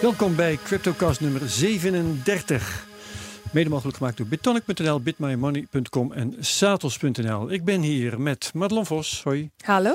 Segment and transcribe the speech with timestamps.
[0.00, 2.86] Welkom bij CryptoCast nummer 37.
[3.56, 7.52] Mede mogelijk gemaakt door Bitonic.nl, bitmymoney.com en Satos.nl.
[7.52, 9.50] Ik ben hier met Madelon Vos, hoi.
[9.64, 9.92] Hallo.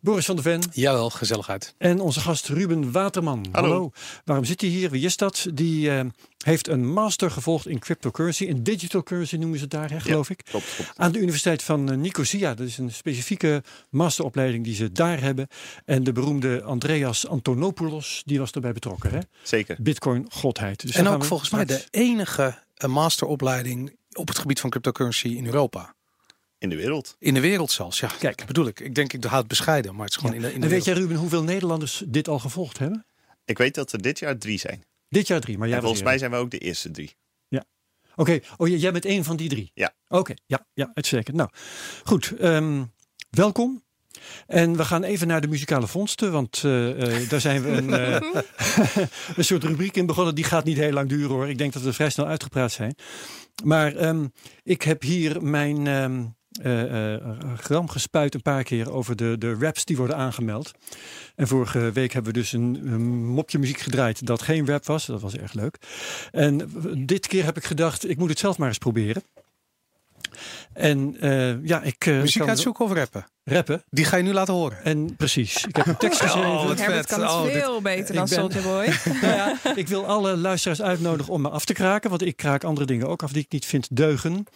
[0.00, 0.62] Boris van der Ven.
[0.72, 1.74] Jawel, gezelligheid.
[1.78, 3.46] En onze gast Ruben Waterman.
[3.50, 3.90] Hallo.
[4.24, 4.90] Waarom zit hij hier?
[4.90, 5.46] Wie is dat?
[5.54, 6.00] Die uh,
[6.38, 8.44] heeft een master gevolgd in cryptocurrency.
[8.44, 10.44] In digital currency noemen ze het daar, hè, geloof ja, ik.
[10.44, 10.92] Klopt, klopt.
[10.96, 12.54] Aan de Universiteit van uh, Nicosia.
[12.54, 15.48] Dat is een specifieke masteropleiding die ze daar hebben.
[15.84, 19.10] En de beroemde Andreas Antonopoulos, die was erbij betrokken.
[19.10, 19.18] Hè?
[19.42, 19.76] Zeker.
[19.80, 20.80] Bitcoin godheid.
[20.80, 22.54] Dus en ook volgens mij de enige
[22.88, 25.94] masteropleiding op het gebied van cryptocurrency in Europa.
[26.58, 27.16] In de wereld.
[27.18, 28.10] In de wereld zelfs, ja.
[28.18, 28.80] Kijk, bedoel ik.
[28.80, 30.40] Ik denk, ik het bescheiden, maar het is gewoon ja.
[30.40, 30.98] in de, in de En weet wereld.
[30.98, 33.06] jij, Ruben, hoeveel Nederlanders dit al gevolgd hebben?
[33.44, 34.84] Ik weet dat er dit jaar drie zijn.
[35.08, 37.16] Dit jaar drie, maar jij en volgens mij zijn we ook de eerste drie.
[37.48, 37.64] Ja.
[38.16, 38.42] Oké, okay.
[38.56, 39.70] oh, jij bent één van die drie?
[39.74, 39.94] Ja.
[40.08, 40.36] Oké, okay.
[40.46, 41.36] ja, ja, uitstekend.
[41.36, 41.50] Nou,
[42.04, 42.32] goed.
[42.40, 42.92] Um,
[43.30, 43.82] welkom.
[44.46, 47.88] En we gaan even naar de muzikale vondsten, want uh, uh, daar zijn we een,
[47.88, 48.20] uh,
[49.36, 50.34] een soort rubriek in begonnen.
[50.34, 51.48] Die gaat niet heel lang duren hoor.
[51.48, 52.94] Ik denk dat we vrij snel uitgepraat zijn.
[53.64, 56.34] Maar um, ik heb hier mijn um,
[57.56, 60.72] gram gespuit een paar keer over de, de raps die worden aangemeld.
[61.34, 65.06] En vorige week hebben we dus een, een mopje muziek gedraaid dat geen rap was.
[65.06, 65.76] Dat was erg leuk.
[66.30, 66.70] En
[67.06, 69.22] dit keer heb ik gedacht, ik moet het zelf maar eens proberen.
[70.72, 72.06] En uh, ja, ik.
[72.06, 73.26] Uh, Muziek uitzoeken of rappen?
[73.44, 73.84] Rappen.
[73.90, 74.84] Die ga je nu laten horen.
[74.84, 75.64] En precies.
[75.64, 76.50] Ik heb een tekst geschreven.
[76.50, 78.84] Oh, wat Herbert kan het oh, veel dit, beter dan ben, Soulja Boy.
[79.22, 82.10] nou ja, ik wil alle luisteraars uitnodigen om me af te kraken.
[82.10, 84.46] Want ik kraak andere dingen ook af die ik niet vind deugen.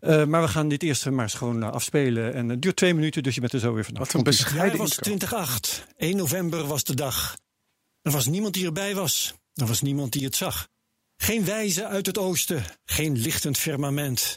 [0.00, 2.34] Uh, maar we gaan dit eerst maar eens gewoon afspelen.
[2.34, 3.98] En het duurt twee minuten, dus je bent er zo weer vanaf.
[4.00, 5.86] Wat een bescheiden Het was 2008.
[5.96, 7.36] 1 november was de dag.
[8.02, 9.34] Er was niemand die erbij was.
[9.54, 10.68] Er was niemand die het zag.
[11.16, 12.64] Geen wijze uit het oosten.
[12.84, 14.36] Geen lichtend firmament.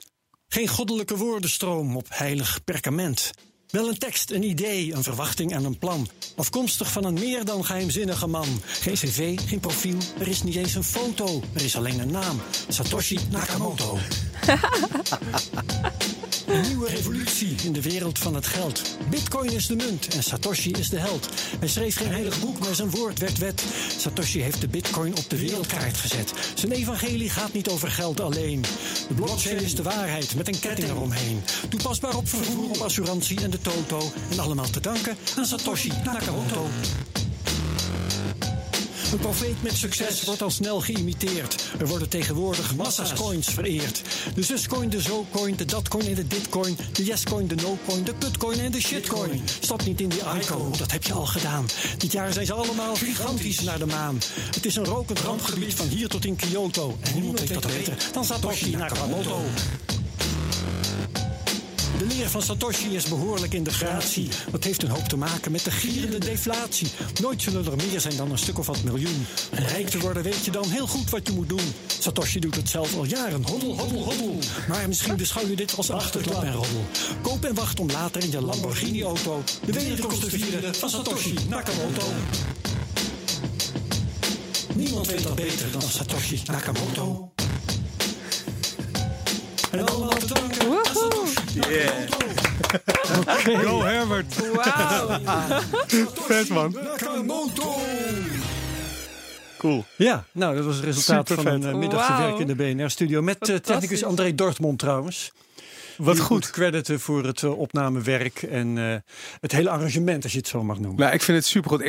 [0.51, 3.31] Geen goddelijke woordenstroom op heilig perkament.
[3.67, 6.07] Wel een tekst, een idee, een verwachting en een plan.
[6.35, 8.61] Afkomstig van een meer dan geheimzinnige man.
[8.65, 11.41] Geen cv, geen profiel, er is niet eens een foto.
[11.53, 12.41] Er is alleen een naam.
[12.67, 13.97] Satoshi Nakamoto.
[16.49, 18.97] Een nieuwe revolutie in de wereld van het geld.
[19.09, 21.29] Bitcoin is de munt en Satoshi is de held.
[21.59, 23.63] Hij schreef geen heilig boek, maar zijn woord werd wet.
[23.97, 26.33] Satoshi heeft de bitcoin op de wereldkaart gezet.
[26.53, 28.61] Zijn evangelie gaat niet over geld alleen.
[29.07, 31.41] De blockchain is de waarheid met een ketting eromheen.
[31.69, 34.11] Toepasbaar op vervoer, op assurantie en de toto.
[34.31, 36.67] En allemaal te danken aan Satoshi Nakamoto.
[39.11, 41.63] Een profeet met succes wordt al snel geïmiteerd.
[41.79, 44.01] Er worden tegenwoordig massa's coins vereerd.
[44.35, 46.77] De zuscoin, de zo-coin, de datcoin en de ditcoin.
[46.93, 49.41] De yes-coin, de no-coin, de putcoin en de shitcoin.
[49.59, 51.65] Stap niet in die ICO, dat heb je al gedaan.
[51.97, 54.17] Dit jaar zijn ze allemaal gigantisch naar de maan.
[54.55, 56.97] Het is een rokend rampgebied van hier tot in Kyoto.
[57.01, 59.41] En niemand weet dat beter dan Satoshi Nakamoto.
[61.99, 64.29] De leer van Satoshi is behoorlijk in de gratie.
[64.51, 66.87] Dat heeft een hoop te maken met de gierende deflatie.
[67.21, 69.25] Nooit zullen er meer zijn dan een stuk of wat miljoen.
[69.57, 71.73] Om rijk te worden weet je dan heel goed wat je moet doen.
[71.99, 73.43] Satoshi doet het zelf al jaren.
[73.45, 74.39] Hoddel, hoddel, hoddel.
[74.67, 76.85] Maar misschien beschouw je dit als achterklap en roddel.
[77.21, 82.05] Koop en wacht om later in je Lamborghini-auto de wederkomst te vieren van Satoshi Nakamoto.
[84.75, 87.31] Niemand weet dat beter dan Satoshi Nakamoto.
[89.71, 90.38] En allemaal te
[91.67, 92.07] Yeah.
[93.63, 94.35] Go Herbert.
[94.53, 95.19] Wauw.
[96.27, 96.71] Vet man.
[96.83, 97.75] Nakamoto.
[99.57, 99.85] Cool.
[99.95, 101.71] Ja, nou, dat was het resultaat Super van een vet.
[101.71, 103.21] uh, middagse werk in de BNR-studio.
[103.21, 103.75] Met uh, Fantastisch.
[103.75, 105.31] technicus André Dortmund trouwens.
[105.99, 106.49] Wat goed.
[106.49, 108.95] crediten voor het uh, opnamewerk en uh,
[109.41, 110.99] het hele arrangement, als je het zo mag noemen.
[110.99, 111.81] Nou, ik vind het super goed.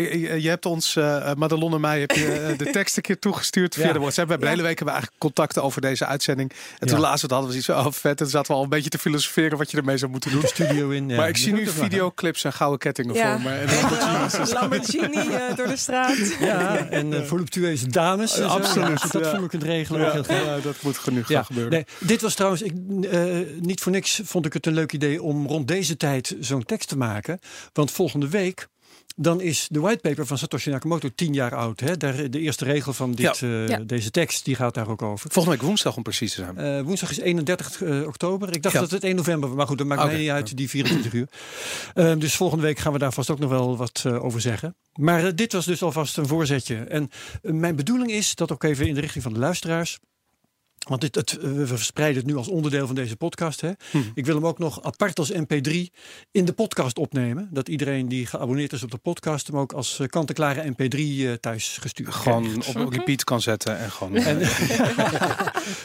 [0.43, 3.87] Je hebt ons, uh, Madelon en mij, heb je de tekst een keer toegestuurd via
[3.87, 3.93] Ja.
[3.93, 4.27] de WhatsApp.
[4.29, 6.53] We hebben de hele week hebben we eigenlijk contacten over deze uitzending.
[6.79, 7.03] En toen Ja.
[7.03, 8.21] laatst het hadden we zoiets van, oh vet.
[8.21, 10.41] En zaten we al een beetje te filosoferen wat je ermee zou moeten doen.
[10.41, 11.09] De studio in.
[11.09, 11.17] ja.
[11.17, 13.33] maar ik zie nu videoclips en gouden kettingen Ja.
[13.33, 13.57] voor me.
[13.57, 13.69] En.
[14.55, 16.17] Lamborghini eh, door de straat.
[16.41, 18.41] Ja, en uh, voluptueuze dames.
[18.41, 19.31] Absoluut, Ja, als we dat ja.
[19.31, 20.25] voor me kunt regelen.
[20.29, 21.73] Ja, dat moet genoeg gaan gebeuren.
[21.73, 22.73] nee, dit was trouwens, ik,
[23.11, 23.23] eh,
[23.61, 26.89] niet voor niks vond ik het een leuk idee om rond deze tijd zo'n tekst
[26.89, 27.39] te maken.
[27.73, 28.69] Want volgende week,
[29.17, 31.81] dan is de whitepaper van Satoshi Nakamoto tien jaar oud.
[31.81, 31.97] Hè?
[31.97, 33.47] Daar, de eerste regel van dit, Ja.
[33.49, 33.79] eh, Ja.
[33.79, 35.31] deze tekst, die gaat daar ook over.
[35.31, 36.59] Volgende week woensdag om precies te zijn.
[36.59, 38.53] Eh, woensdag is 31 eh, oktober.
[38.55, 38.81] Ik dacht Ja.
[38.81, 40.11] dat het 1 november was, maar goed, dat maakt Oké.
[40.11, 41.29] mij niet uit, die 24 uur.
[42.19, 44.77] Dus volgende week gaan we daar vast ook nog wel wat over zeggen.
[44.93, 46.77] Maar dit was dus alvast een voorzetje.
[46.77, 47.11] En
[47.43, 49.99] mijn bedoeling is, dat ook even in de richting van de luisteraars...
[50.89, 53.61] Want dit, het, we verspreiden het nu als onderdeel van deze podcast.
[53.61, 53.71] Hè.
[53.91, 53.99] Hm.
[54.15, 55.75] Ik wil hem ook nog apart als MP3
[56.31, 57.49] in de podcast opnemen.
[57.51, 61.33] Dat iedereen die geabonneerd is op de podcast hem ook als eh, kant-en-klare MP3 uh,
[61.33, 62.77] thuis gestuurd Gewoon krijgt.
[62.77, 64.17] op repeat kan zetten en gewoon.
[64.17, 64.39] En,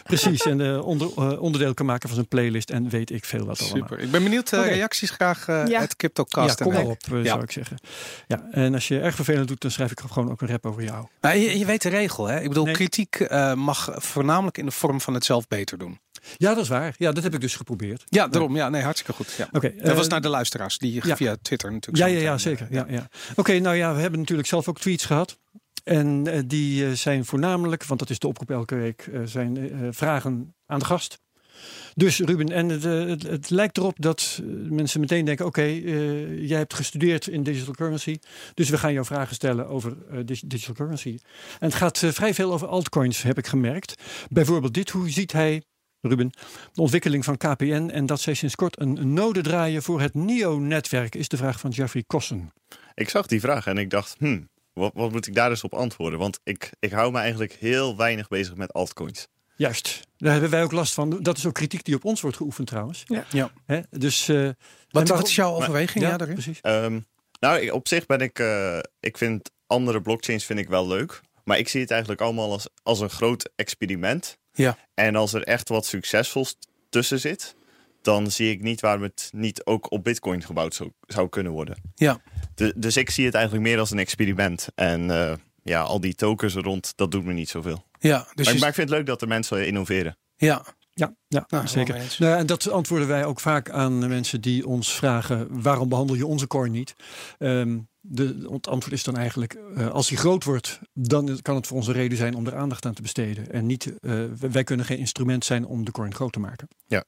[0.04, 3.46] precies, en uh, onder, uh, onderdeel kan maken van zijn playlist en weet ik veel
[3.46, 3.78] wat allemaal.
[3.78, 4.00] Super.
[4.00, 4.52] Ik ben benieuwd.
[4.54, 4.74] Uh, okay.
[4.74, 5.80] Reacties graag uh, ja.
[5.80, 6.60] het CryptoCast.
[6.60, 7.24] Ja, kom maar op, ja.
[7.24, 7.78] zou ik zeggen.
[8.28, 10.84] Ja, en als je erg vervelend doet, dan schrijf ik gewoon ook een rap over
[10.84, 11.06] jou.
[11.22, 12.42] Nou, je, je weet de regel, hè?
[12.42, 12.74] Ik bedoel, nee.
[12.74, 16.00] kritiek uh, mag voornamelijk in de vorm van het zelf beter doen.
[16.38, 16.96] Ja, dat is waar.
[16.98, 18.04] Ja, dat heb ik dus geprobeerd.
[18.06, 18.56] Ja, daarom.
[18.56, 19.34] Ja, nee, hartstikke goed.
[19.34, 19.48] Ja.
[19.52, 19.56] Oké.
[19.56, 21.16] Okay, dat was naar de luisteraars die ja.
[21.16, 22.06] via Twitter natuurlijk.
[22.06, 22.68] Ja, ja, ja, zeker.
[22.70, 23.08] Ja, ja.
[23.32, 25.40] Oké, okay, nou ja, we hebben natuurlijk zelf ook tweets gehad.
[25.84, 30.56] En uh, die uh, zijn voornamelijk, want dat is de oproep elke week, zijn vragen
[30.66, 31.20] aan de gast.
[31.94, 35.82] Dus Ruben, en het, het, het lijkt erop dat mensen meteen denken: oké, okay,
[36.40, 38.20] jij hebt gestudeerd in digital currency,
[38.54, 39.96] dus we gaan jou vragen stellen over
[40.26, 41.18] digital currency.
[41.60, 43.96] En het gaat vrij veel over altcoins, heb ik gemerkt.
[44.30, 45.64] Bijvoorbeeld dit: hoe ziet hij
[46.08, 46.32] Ruben,
[46.74, 51.16] de ontwikkeling van KPN en dat zij sinds kort een node draaien voor het NIO-netwerk,
[51.16, 52.52] is de vraag van Jeffrey Kossen.
[52.94, 55.74] Ik zag die vraag en ik dacht, hmm, wat, wat moet ik daar dus op
[55.74, 56.20] antwoorden?
[56.20, 59.28] Want ik, ik hou me eigenlijk heel weinig bezig met altcoins.
[59.56, 61.24] Juist, daar hebben wij ook last van.
[61.24, 63.04] Dat is ook kritiek die op ons wordt geoefend trouwens.
[63.06, 63.26] Ja.
[63.32, 63.52] ja.
[63.66, 64.50] He, dus, uh,
[64.90, 66.04] wat, wat is jouw overweging?
[66.04, 66.36] Maar, ja, daarin?
[66.36, 66.60] precies.
[66.62, 67.06] Um,
[67.40, 71.22] nou, op zich ben ik, uh, ik vind andere blockchains vind ik wel leuk.
[71.44, 74.38] Maar ik zie het eigenlijk allemaal als, als een groot experiment.
[74.52, 74.78] Ja.
[74.94, 76.58] En als er echt wat succesvols
[76.90, 77.56] tussen zit,
[78.02, 81.78] dan zie ik niet waarom het niet ook op Bitcoin gebouwd zou, zou kunnen worden.
[81.96, 82.22] Ja.
[82.56, 84.68] De, dus ik zie het eigenlijk meer als een experiment.
[84.76, 87.86] En uh, ja, al die tokens rond, dat doet me niet zoveel.
[88.08, 88.60] Ja, dus maar, je...
[88.60, 90.18] maar ik vind het leuk dat er mensen innoveren.
[90.36, 90.66] Ja.
[90.94, 92.16] Ja, ja Nou, zeker.
[92.20, 96.16] Nou, en dat antwoorden wij ook vaak aan de mensen die ons vragen: waarom behandel
[96.16, 96.96] je onze coin niet?
[97.38, 101.68] Ehm, de, het antwoord is dan eigenlijk: uh, als die groot wordt, dan kan het
[101.68, 103.52] voor ons een reden zijn om er aandacht aan te besteden.
[103.52, 106.68] En niet, uh, wij kunnen geen instrument zijn om de coin groot te maken.
[106.86, 107.04] Ja.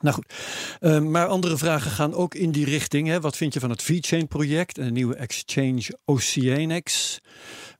[0.00, 0.34] Nou goed,
[0.80, 3.08] uh, maar andere vragen gaan ook in die richting.
[3.08, 3.20] Hè.
[3.20, 7.18] Wat vind je van het VeChain project en de nieuwe exchange Oceanex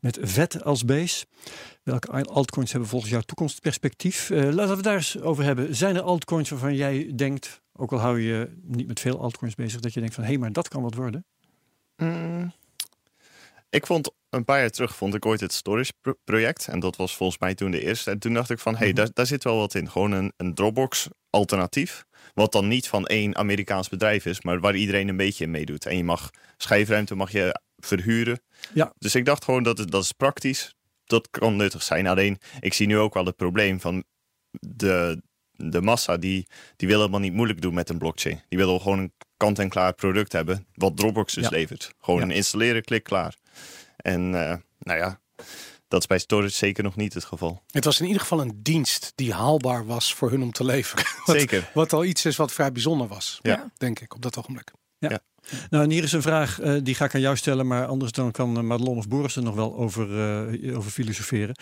[0.00, 1.24] met VET als base?
[1.84, 4.30] Welke altcoins hebben volgens jou toekomstperspectief?
[4.30, 5.74] Uh, laten we het daar eens over hebben.
[5.76, 9.80] Zijn er altcoins waarvan jij denkt, ook al hou je niet met veel altcoins bezig,
[9.80, 11.24] dat je denkt van hé, hey, maar dat kan wat worden?
[11.96, 12.52] Mm.
[13.70, 16.68] Ik vond een paar jaar terug vond ik ooit het storage pro project.
[16.68, 18.10] En dat was volgens mij toen de eerste.
[18.10, 18.96] En toen dacht ik van hé, hey, Mhm.
[18.96, 19.90] daar, daar zit wel wat in.
[19.90, 22.04] Gewoon een, een Dropbox alternatief.
[22.34, 25.86] Wat dan niet van één Amerikaans bedrijf is, maar waar iedereen een beetje in meedoet.
[25.86, 28.40] En je mag schijfruimte mag je verhuren.
[28.74, 28.92] Ja.
[28.98, 30.74] Dus ik dacht gewoon dat het, dat is praktisch.
[31.04, 32.06] Dat kan nuttig zijn.
[32.06, 34.04] Alleen ik zie nu ook wel het probleem van
[34.50, 35.22] de,
[35.52, 36.46] de massa die,
[36.76, 38.42] die wil helemaal niet moeilijk doen met een blockchain.
[38.48, 40.66] Die willen gewoon een kant-en-klaar product hebben.
[40.74, 41.50] Wat Dropbox dus Ja.
[41.50, 41.92] levert.
[42.00, 42.26] Gewoon Ja.
[42.26, 43.36] een installeren, klik, klaar.
[43.96, 45.20] En uh, nou ja,
[45.88, 47.62] dat is bij storage zeker nog niet het geval.
[47.70, 51.04] Het was in ieder geval een dienst die haalbaar was voor hun om te leveren.
[51.24, 51.70] Wat, Zeker.
[51.74, 53.38] wat al iets is wat vrij bijzonder was.
[53.42, 53.70] Ja.
[53.76, 54.70] Denk ik op dat ogenblik.
[55.70, 58.12] Nou, en hier is een vraag, uh, die ga ik aan jou stellen, maar anders
[58.12, 60.08] dan kan uh, Madelon of Boris er nog wel over,
[60.54, 61.56] uh, over filosoferen.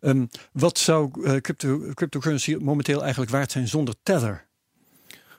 [0.00, 4.46] Um, wat zou crypto, cryptocurrency momenteel eigenlijk waard zijn zonder tether?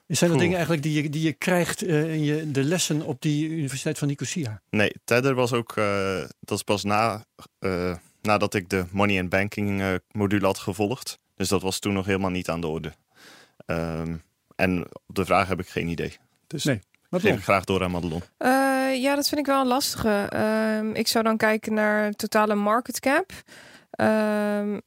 [0.07, 0.39] Zijn Oeh.
[0.39, 4.07] dingen eigenlijk die je, die je krijgt in je, de lessen op die Universiteit van
[4.07, 4.61] Nicosia?
[4.69, 5.75] Nee, Tether was ook,
[6.39, 7.25] dat is pas na,
[8.21, 11.19] nadat ik de money and banking module had gevolgd.
[11.35, 12.93] Dus dat was toen nog helemaal niet aan de orde.
[13.65, 14.21] Um,
[14.55, 16.17] en op de vraag heb ik geen idee.
[16.47, 16.81] Dus nee.
[17.09, 18.21] Wat geef ik graag door aan Madelon.
[18.39, 20.29] Uh, ja, dat vind ik wel een lastige.
[20.33, 23.31] Uh, ik zou dan kijken naar totale market cap.
[24.01, 24.77] Uh,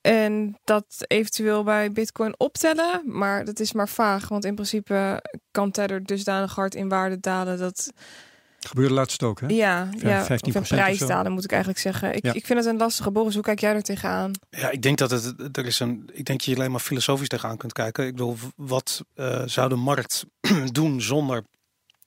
[0.00, 3.02] en dat eventueel bij Bitcoin optellen.
[3.04, 4.28] Maar dat is maar vaag.
[4.28, 7.92] Want in principe kan Tether dusdanig hard in waarde dalen dat...
[8.68, 9.46] Gebeurde laatst ook, hè?
[9.46, 12.14] Ja, ja 15% of een prijs dalen moet ik eigenlijk zeggen.
[12.14, 12.32] Ik, Ja.
[12.32, 13.10] ik vind het een lastige.
[13.10, 14.32] Boris, hoe kijk jij er tegenaan?
[14.50, 16.02] Ja, ik denk dat het er is een.
[16.12, 18.06] Ik denk dat je alleen maar filosofisch tegenaan kunt kijken.
[18.06, 20.24] Ik bedoel, wat eh, zou de markt
[20.72, 21.44] doen zonder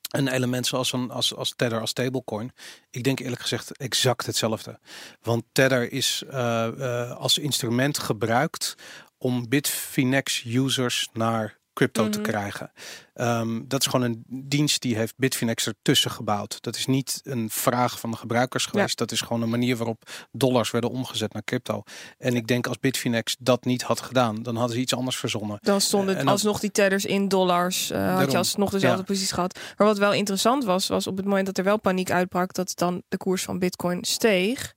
[0.10, 2.52] een element zoals een als, als Tether als stablecoin?
[2.90, 4.80] Ik denk eerlijk gezegd exact hetzelfde.
[5.22, 8.76] Want Tether is eh, eh, als instrument gebruikt
[9.18, 12.28] om Bitfinex users naar crypto te Mhm.
[12.30, 12.72] krijgen.
[13.14, 16.58] Ehm, dat is gewoon een dienst die heeft Bitfinex ertussen gebouwd.
[16.62, 18.98] Dat is niet een vraag van de gebruikers geweest.
[18.98, 21.84] Dat is gewoon een manier waarop dollars werden omgezet naar crypto.
[22.18, 25.58] En ik denk als Bitfinex dat niet had gedaan, dan hadden ze iets anders verzonnen.
[25.62, 27.90] Dan stonden En dan- alsnog die tethers in dollars.
[27.92, 29.06] eh had je alsnog dezelfde Ja.
[29.06, 29.60] posities gehad.
[29.78, 32.72] Maar wat wel interessant was, was op het moment dat er wel paniek uitbrak, dat
[32.76, 34.74] dan de koers van Bitcoin steeg.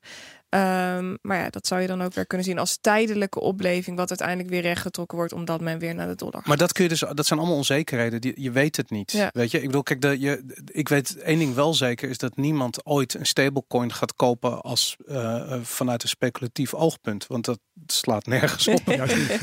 [0.55, 4.09] Ehm, maar ja, dat zou je dan ook weer kunnen zien als tijdelijke opleving, wat
[4.09, 6.47] uiteindelijk weer rechtgetrokken wordt, omdat men weer naar de dollar gaat.
[6.47, 8.21] Maar dat kun je dus, dat zijn allemaal onzekerheden.
[8.21, 9.13] Die, je weet het niet.
[9.13, 9.31] Ja.
[9.33, 12.37] Weet je, ik bedoel, kijk, de, je, ik weet één ding wel zeker is dat
[12.37, 17.59] niemand ooit een stablecoin gaat kopen als eh, eh, vanuit een speculatief oogpunt, want dat
[17.87, 18.81] slaat nergens op.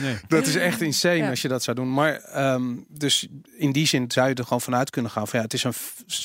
[0.02, 0.18] Nee.
[0.28, 1.30] Dat is echt insane Ja.
[1.30, 1.94] als je dat zou doen.
[1.94, 3.28] Maar ehm, dus
[3.58, 5.74] in die zin zou je er gewoon vanuit kunnen gaan van ja, het is een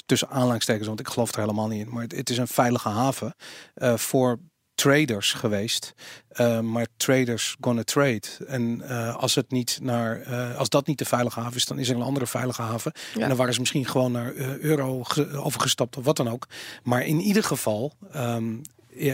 [0.06, 2.88] tussen aanhalingstekens, want ik geloof er helemaal niet in, maar het, het is een veilige
[2.88, 3.34] haven
[3.74, 4.38] eh, voor
[4.76, 5.94] traders geweest.
[6.28, 8.22] Eh, maar traders gonna trade.
[8.46, 11.78] En eh, als het niet naar, eh, als dat niet de veilige haven is, dan
[11.78, 12.92] is er een andere veilige haven.
[13.14, 13.20] Ja.
[13.22, 16.46] En dan waren ze misschien gewoon naar euro ge- overgestapt of wat dan ook.
[16.82, 17.92] Maar in ieder geval.
[18.12, 18.54] ehm,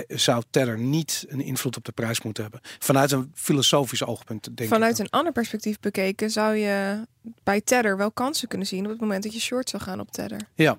[0.09, 2.61] zou Tether niet een invloed op de prijs moeten hebben.
[2.78, 4.69] Vanuit een filosofisch oogpunt, denk ik.
[4.69, 7.07] Vanuit een ander perspectief bekeken zou je
[7.42, 10.11] bij Tether wel kansen kunnen zien op het moment dat je short zou gaan op
[10.11, 10.40] Tether.
[10.54, 10.78] Ja,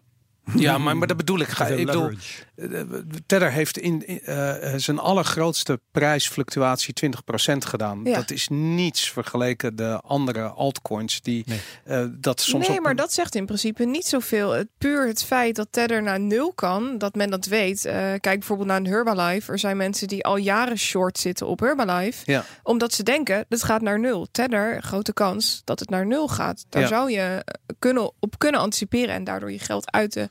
[0.78, 1.48] maar, maar dat bedoel ik.
[1.58, 2.10] Ga, ik bedoel,
[2.56, 2.82] eh,
[3.26, 8.02] Tether heeft in, in, eh, zijn allergrootste prijsfluctuatie 20% gedaan.
[8.04, 8.16] Ja.
[8.16, 11.62] Dat is niets vergeleken de andere altcoins die Nee.
[11.84, 14.52] eh, dat soms nee, op maar dat zegt in principe niet zoveel.
[14.52, 17.86] Het, puur het feit dat Tether naar nul kan, dat men dat weet.
[17.86, 19.52] Eh, kijk bijvoorbeeld naar een Herbalife.
[19.52, 22.32] Er zijn mensen die al jaren short zitten op Herbalife.
[22.32, 22.46] Ja.
[22.64, 24.28] Omdat ze denken, het gaat naar nul.
[24.32, 26.66] Tether, grote kans dat het naar nul gaat.
[26.70, 26.88] Daar Ja.
[26.88, 30.30] zou je eh, kunnen, op kunnen anticiperen en daardoor je geld uit de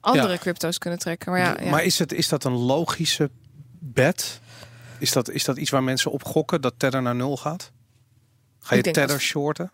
[0.00, 0.38] andere Ja.
[0.38, 1.30] crypto's kunnen trekken.
[1.32, 1.70] Maar ja, ja.
[1.70, 3.30] Maar is, het, is dat een logische
[3.80, 4.40] bet?
[4.98, 7.72] Is dat, is dat iets waar mensen op gokken dat Tether naar nul gaat?
[8.58, 9.72] Ga je Ik Tether dat- shorten?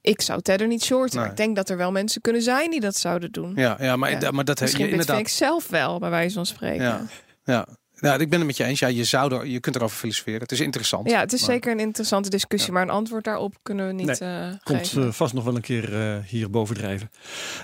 [0.00, 1.20] ik zou Tether niet shorten.
[1.20, 1.30] maar.
[1.30, 3.52] Ik denk dat er wel mensen kunnen zijn die dat zouden doen.
[3.54, 4.30] Ja, ja maar, Ja.
[4.30, 4.98] maar dat heb je inderdaad.
[4.98, 6.84] Bitfinex zelf wel, bij wijze van spreken.
[6.84, 7.00] Ja.
[7.44, 7.66] Ja.
[8.10, 8.78] Ja, ik ben het met je eens.
[8.78, 10.40] Ja, je, zou er, je kunt erover filosoferen.
[10.40, 11.10] Het is interessant.
[11.10, 12.74] Ja, het is Maar- zeker een interessante discussie, Ja.
[12.78, 15.94] maar een antwoord daarop kunnen we niet eh Komt eh, vast nog wel een keer
[16.00, 17.10] eh, hier bovendrijven.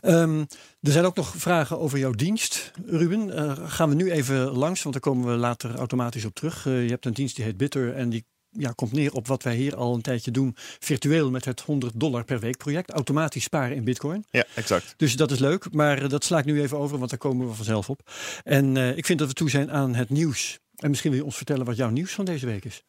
[0.00, 0.38] Ehm,
[0.80, 3.56] er zijn ook nog vragen over jouw dienst, Ruben.
[3.70, 6.64] Gaan we nu even langs, want daar komen we later automatisch op terug.
[6.64, 8.24] Je hebt een dienst die heet Bitter en die
[8.58, 12.00] ja, komt neer op wat wij hier al een tijdje doen, virtueel met het 100
[12.00, 12.90] dollar per week project.
[12.90, 14.24] Automatisch sparen in bitcoin.
[14.30, 14.94] Ja, exact.
[14.96, 17.48] Dus dat is leuk, maar eh, dat sla ik nu even over, want daar komen
[17.48, 18.10] we vanzelf op.
[18.44, 20.58] En eh, ik vind dat we toe zijn aan het nieuws.
[20.76, 22.82] En misschien wil je ons vertellen wat jouw nieuws van deze week is.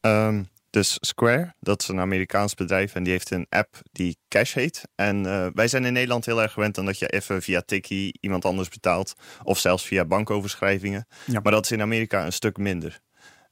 [0.00, 4.54] Ehm, dus Square, dat is een Amerikaans bedrijf en die heeft een app die Cash
[4.54, 4.82] heet.
[4.94, 8.18] En eh, wij zijn in Nederland heel erg gewend aan dat je even via Tikkie
[8.20, 9.14] iemand anders betaalt.
[9.42, 11.06] Of zelfs via bankoverschrijvingen.
[11.26, 11.40] Ja.
[11.42, 13.00] Maar dat is in Amerika een stuk minder.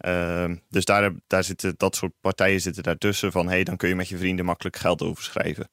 [0.02, 3.94] Ehm, dus daar, daar zitten dat soort partijen zitten daartussen van hey, dan kun je
[3.94, 5.71] met je vrienden makkelijk geld overschrijven.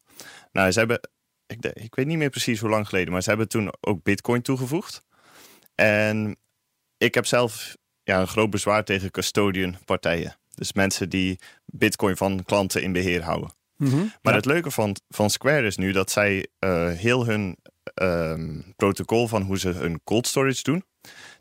[0.52, 1.00] Nou, ze hebben,
[1.48, 4.42] ik, ik weet niet meer precies hoe lang geleden, maar ze hebben toen ook Bitcoin
[4.42, 5.02] toegevoegd.
[5.76, 6.38] En
[6.98, 10.38] ik heb zelf ja, een groot bezwaar tegen custodian partijen.
[10.56, 13.54] Dus mensen die bitcoin van klanten in beheer houden.
[14.22, 14.34] Maar Ja.
[14.34, 17.58] het leuke van, van Square is nu dat zij eh, heel hun
[17.94, 20.84] ehm, protocol van hoe ze hun cold storage doen,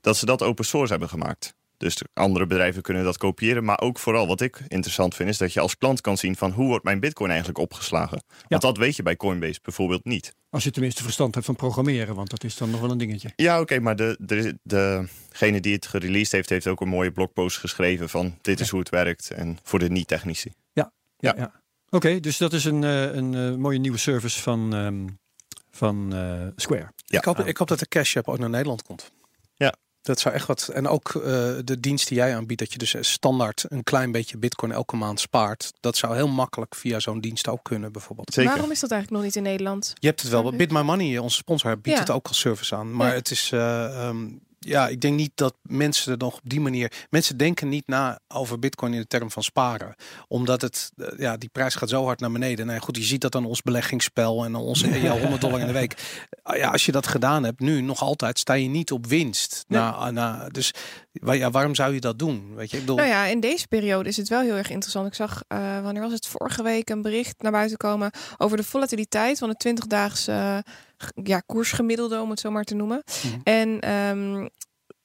[0.01, 1.55] dat ze dat open source hebben gemaakt.
[1.79, 3.65] Dus de andere bedrijven kunnen dat kopiëren.
[3.65, 6.51] Maar ook vooral wat ik interessant vind, is dat je als klant kan zien van
[6.51, 8.23] hoe wordt mijn bitcoin eigenlijk opgeslagen.
[8.49, 10.35] Want dat weet je bij Coinbase bijvoorbeeld niet.
[10.51, 13.33] Als je tenminste verstand hebt van programmeren, want dat is dan nog wel een dingetje.
[13.37, 17.59] Ja, oké, maar de, de, degene die het gereleased heeft, heeft ook een mooie blogpost
[17.59, 19.31] geschreven van dit is hoe het werkt.
[19.31, 20.53] En voor de niet-technici.
[20.73, 21.35] Ja, Ja.
[21.37, 21.53] ja.
[21.91, 25.07] Oké, dus dat is een, eh, een eh, mooie nieuwe service van, ehm,
[25.71, 26.93] van eh, Square.
[27.05, 27.19] Ja.
[27.19, 29.11] ik, hoop, ik hoop dat de Cash App ook naar Nederland komt.
[30.09, 30.69] Dat zou echt wat.
[30.69, 31.23] En ook eh,
[31.65, 35.21] de dienst die jij aanbiedt, dat je dus standaard een klein beetje Bitcoin elke maand
[35.21, 35.73] spaart.
[35.81, 38.33] Dat zou heel makkelijk via zo'n dienst ook kunnen, bijvoorbeeld.
[38.35, 38.51] Zeker.
[38.53, 39.93] Waarom is dat eigenlijk nog niet in Nederland?
[39.99, 40.53] Je hebt het wel.
[40.53, 42.03] Bit My Money, onze sponsor, biedt Ja.
[42.03, 42.93] het ook als service aan.
[42.95, 43.15] Maar Ja.
[43.15, 43.53] het is.
[43.53, 44.27] eh, ehm,
[44.59, 46.93] ja, ik denk niet dat mensen er nog op die manier.
[47.11, 49.95] Mensen denken niet na over Bitcoin in de term van sparen.
[50.29, 50.91] Omdat het.
[50.97, 52.67] eh, ja, die prijs gaat zo hard naar beneden.
[52.67, 55.61] Nou ja, goed, je ziet dat aan ons beleggingsspel en aan onze ja, 100 dollar
[55.61, 55.95] in de week.
[56.43, 59.65] Ah, Ja, als je dat gedaan hebt, nu nog altijd, sta je niet op winst.
[59.69, 59.81] Nee.
[59.81, 60.73] Na, na, dus
[61.25, 62.55] ja, waarom zou je dat doen?
[62.55, 62.97] Weet je, ik bedoel.
[62.97, 65.07] Nou ja, in deze periode is het wel heel erg interessant.
[65.07, 68.65] Ik zag, eh, wanneer was het vorige week, een bericht naar buiten komen over de
[68.65, 70.59] volatiliteit van de 20-daagse eh,
[71.25, 73.03] ja, koersgemiddelde, om het zo maar te noemen.
[73.23, 73.41] Mhm.
[73.43, 74.47] En ehm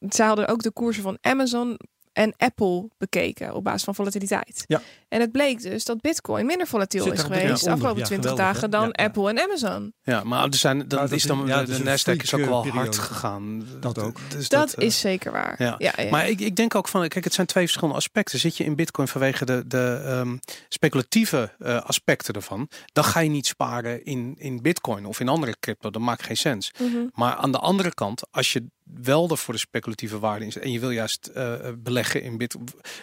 [0.10, 1.80] ze hadden ook de koersen van Amazon
[2.14, 4.64] en Apple bekeken op basis van volatiliteit.
[4.68, 4.82] Ja.
[5.08, 8.30] En het bleek dus dat Bitcoin minder volatiel Zit is geweest de afgelopen Ja, 20
[8.30, 9.04] geweldig, dagen dan Ja, ja.
[9.06, 9.94] Apple en Amazon.
[10.04, 12.68] Ja, maar er zijn, dan Maar dat is dan de, de Nasdaq is ook wel
[12.68, 13.66] hard gegaan.
[13.80, 14.18] Dat ook.
[14.30, 15.56] Dus Dat, eh, is zeker waar.
[15.58, 15.76] ja.
[15.78, 15.94] Ja.
[15.98, 18.40] Ja, Maar ik, ik denk ook van, kijk, het zijn twee verschillende aspecten.
[18.40, 20.38] Zit je in Bitcoin vanwege de, de ehm,
[20.70, 25.56] speculatieve eh, aspecten ervan, dan ga je niet sparen in, in Bitcoin of in andere
[25.60, 25.90] crypto.
[25.90, 26.72] Dat maakt geen sens.
[26.80, 26.98] Mhm.
[27.14, 30.64] Maar aan de andere kant, als je wel er voor de speculatieve waarde in zit
[30.64, 32.56] en je wil juist eh, beleggen in bit,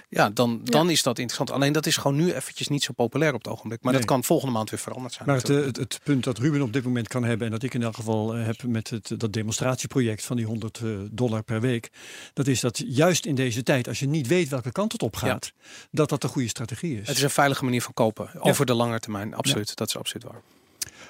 [0.08, 1.50] ja, dan, dan is dat interessant.
[1.50, 3.82] Alleen dat is gewoon nu eventjes niet zo populair op het ogenblik.
[3.82, 4.00] Maar Nee.
[4.00, 5.28] dat kan volgende maand weer veranderd zijn.
[5.28, 7.62] Maar het, eh, het, het punt dat Ruben op dit moment kan hebben, en dat
[7.62, 11.42] ik in elk geval eh, heb met het, dat demonstratieproject van die 100 eh, dollar
[11.42, 11.90] per week,
[12.32, 15.16] dat is dat juist in deze tijd, als je niet weet welke kant het op
[15.16, 15.52] gaat,
[15.90, 17.08] dat dat de goede strategie is.
[17.08, 19.34] het is een veilige manier van kopen over de lange termijn.
[19.34, 20.40] Absoluut, dat is absoluut waar.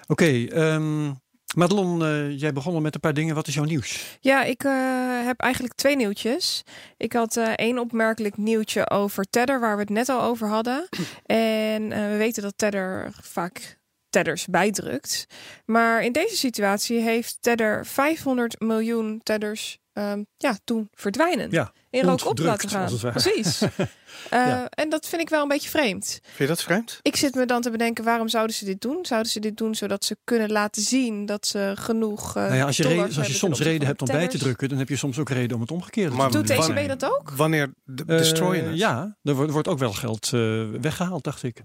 [0.06, 1.12] Oké, ehm,
[1.56, 3.34] Madelon, eh, jij begon al met een paar dingen.
[3.34, 4.18] Wat is jouw nieuws?
[4.20, 6.62] Ja, ik eh, heb eigenlijk twee nieuwtjes.
[6.96, 10.88] Ik had eh, één opmerkelijk nieuwtje over Tether, waar we het net al over hadden.
[11.26, 13.78] En we weten dat Tether vaak
[14.10, 15.26] Tethers bijdrukt.
[15.64, 21.50] Maar in deze situatie heeft Tether 500 miljoen Tethers ehm, ja, doen verdwijnen.
[21.50, 22.92] Ja, in rook op laten gaan.
[23.12, 23.60] Precies.
[24.30, 24.68] Eh, Ja.
[24.70, 26.04] En dat vind ik wel een beetje vreemd.
[26.22, 26.98] Vind je dat vreemd?
[27.02, 28.98] Ik zit me dan te bedenken, waarom zouden ze dit doen?
[29.06, 32.36] Zouden ze dit doen zodat ze kunnen laten zien dat ze genoeg.
[32.36, 34.68] eh nou ja, als je, reden, als je soms reden hebt om bij te drukken,
[34.68, 36.56] dan heb je soms ook reden om het omgekeerde Maar te doen.
[36.56, 37.30] Doet ECB dat ook?
[37.30, 38.78] Wanneer de, Eh, destroyen het?
[38.78, 41.62] Ja, er wordt, wordt ook wel geld eh, weggehaald, dacht ik.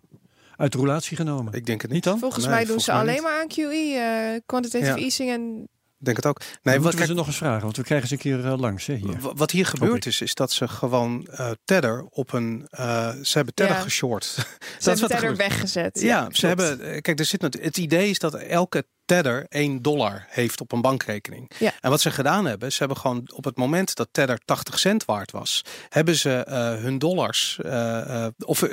[0.56, 1.54] Uit de roulatie genomen.
[1.54, 2.04] Ik denk het Niet niet.
[2.04, 2.20] dan?
[2.20, 3.24] Volgens Nee, mij doen volgens ze mij alleen niet.
[3.24, 5.04] maar aan QE, eh, quantitative Ja.
[5.04, 6.39] easing en denk het ook.
[6.39, 8.59] Nee, wat, moeten we ze nog eens vragen, want we krijgen ze een keer eh,
[8.59, 9.17] langs hè, hier.
[9.19, 12.67] wat hier gebeurd is, is dat ze gewoon eh Tether op een...
[12.69, 13.81] eh, ze hebben Tether Ja.
[13.81, 14.23] geshort.
[14.25, 14.41] ze
[14.79, 15.37] is hebben er gebeurt.
[15.37, 15.99] weggezet.
[16.01, 16.37] Ja, klopt.
[16.37, 17.01] ze hebben.
[17.01, 21.51] Kijk, er zit het idee is dat elke Tether 1 dollar heeft op een bankrekening.
[21.59, 21.74] Ja.
[21.81, 25.05] En wat ze gedaan hebben, ze hebben gewoon op het moment dat Tether 80 cent
[25.05, 27.59] waard was, hebben ze eh, hun dollars.
[27.63, 28.63] eh, of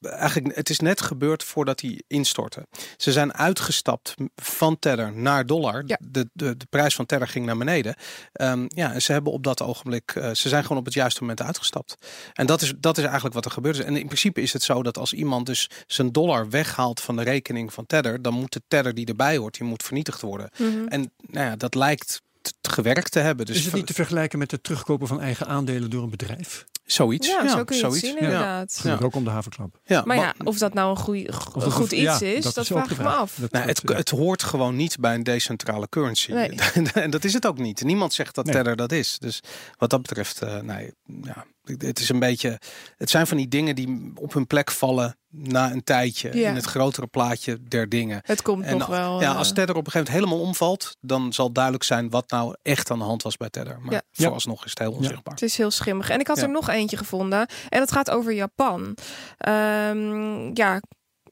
[0.00, 2.66] eigenlijk, het is net gebeurd voordat die instortte.
[2.96, 5.82] Ze zijn uitgestapt van Tether naar dollar.
[5.86, 5.98] Ja.
[6.02, 7.94] De, de, de prijs van Tether ging naar beneden.
[8.32, 11.42] Ehm, ja, en ze hebben op dat ogenblik, ze zijn gewoon op het juiste moment
[11.42, 11.96] uitgestapt.
[12.32, 13.84] En dat is, dat is eigenlijk wat er gebeurd is.
[13.84, 17.22] En in principe is het zo dat als iemand dus zijn dollar weghaalt van de
[17.22, 20.50] rekening van Tether, dan moet de Tether die erbij hoort, die moet vernietigd worden.
[20.58, 20.86] Mhm.
[20.88, 22.22] En nou ja, dat lijkt
[22.62, 23.46] gewerkt te hebben.
[23.46, 26.64] Dus is het niet te vergelijken met het terugkopen van eigen aandelen door een bedrijf?
[26.84, 27.26] zoiets?
[27.28, 28.00] Ja, zo kun je zoiets.
[28.00, 28.24] het zien Ja.
[28.24, 28.78] inderdaad.
[28.80, 29.78] Gaat ook om de havenklap.
[29.84, 32.44] Ja, Maar ja, of dat nou een goeie, Of een dat goed iets ja, is,
[32.44, 33.34] dat, ook vraag ik me af.
[33.40, 33.96] Dat- Nou, dat- het, ja.
[33.96, 36.32] het hoort gewoon niet bij een decentrale currency.
[36.32, 36.50] Nee.
[36.94, 37.82] en dat is het ook niet.
[37.84, 38.54] Niemand zegt dat Nee.
[38.54, 39.18] Tether dat is.
[39.18, 39.40] Dus
[39.78, 42.58] wat dat betreft, eh, nee, ja, het is een beetje.
[42.96, 46.48] Het zijn van die dingen die op hun plek vallen na een tijdje Ja.
[46.48, 48.20] in het grotere plaatje der dingen.
[48.24, 49.20] Het komt En nog wel.
[49.20, 52.30] ja, eh, als Tether op een gegeven moment helemaal omvalt, dan zal duidelijk zijn wat
[52.30, 53.80] nou echt aan de hand was bij Tether.
[53.80, 54.02] Maar Ja.
[54.12, 55.34] vooralsnog is het heel onzichtbaar.
[55.34, 56.10] Het is heel schimmig.
[56.10, 56.42] En ik had Ja.
[56.42, 57.46] er nog eentje gevonden.
[57.68, 58.96] En dat gaat over Japan.
[59.38, 60.80] Ehm, ja,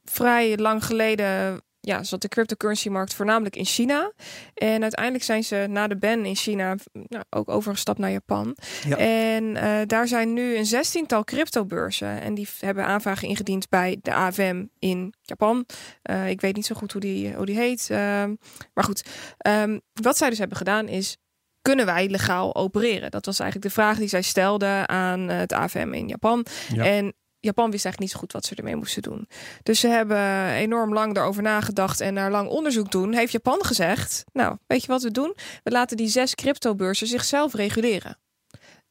[0.04, 4.12] vrij lang geleden ja, zat de cryptocurrency-markt voornamelijk in China.
[4.54, 8.56] En uiteindelijk zijn ze na de ban in China nou, ook overgestapt naar Japan.
[8.86, 8.96] Ja.
[8.96, 12.20] En eh, daar zijn nu een zestiental cryptobeurzen.
[12.20, 15.66] En die hebben aanvragen ingediend bij de AFM in Japan.
[16.02, 17.90] Eh, ik weet niet zo goed hoe die, hoe die heet.
[17.90, 18.34] Ehm,
[18.74, 19.04] maar goed,
[19.38, 21.16] ehm, wat zij dus hebben gedaan is
[21.62, 23.10] kunnen wij legaal opereren?
[23.10, 26.46] Dat was eigenlijk de vraag die zij stelden aan eh, het AFM in Japan.
[26.74, 26.84] Ja.
[26.84, 27.14] En
[27.48, 29.28] Japan wist eigenlijk niet zo goed wat ze ermee moesten doen.
[29.62, 33.12] Dus ze hebben enorm lang daarover nagedacht en naar lang onderzoek doen.
[33.14, 35.34] Heeft Japan gezegd, nou, weet je wat we doen?
[35.62, 38.18] We laten die zes cryptobeurzen zichzelf reguleren.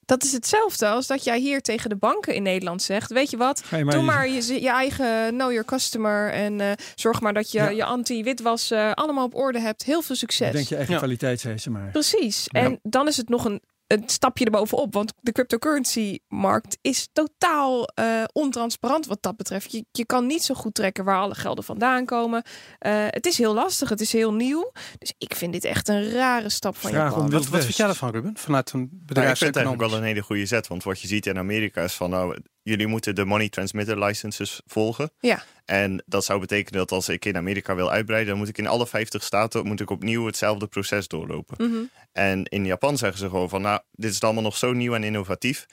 [0.05, 3.11] Dat is hetzelfde als dat jij hier tegen de banken in Nederland zegt.
[3.11, 3.63] Weet je wat?
[3.63, 6.31] Ga je maar Doe je- maar je, je eigen know your customer.
[6.31, 7.69] En eh, zorg maar dat je Ja.
[7.69, 9.83] je anti-witwas eh, allemaal op orde hebt.
[9.83, 10.51] Heel veel succes.
[10.51, 10.99] Denk je eigen Ja.
[10.99, 11.89] kwaliteitseisen maar.
[11.91, 12.43] Precies.
[12.45, 12.59] Ja.
[12.61, 14.93] En dan is het nog een, een stapje erbovenop.
[14.93, 19.71] Want de cryptocurrency-markt is totaal eh, ontransparant wat dat betreft.
[19.71, 22.43] Je, je kan niet zo goed trekken waar alle gelden vandaan komen.
[22.79, 23.89] Eh, het is heel lastig.
[23.89, 24.71] Het is heel nieuw.
[24.97, 27.29] Dus ik vind dit echt een rare stap van Vraag Japan.
[27.29, 28.37] Wat, wat vind jij daarvan, Ruben?
[28.37, 30.67] Vanuit een Nou, ik vind het eigenlijk wel een hele goede zet.
[30.67, 34.61] Want wat je ziet in Amerika is van nou, jullie moeten de money transmitter licenses
[34.65, 35.11] volgen.
[35.19, 35.43] Ja.
[35.65, 38.67] En dat zou betekenen dat als ik in Amerika wil uitbreiden, dan moet ik in
[38.67, 41.69] alle 50 staten moet ik opnieuw hetzelfde proces doorlopen.
[41.69, 41.83] Mhm.
[42.11, 45.03] En in Japan zeggen ze gewoon van nou, dit is allemaal nog zo nieuw en
[45.03, 45.65] innovatief.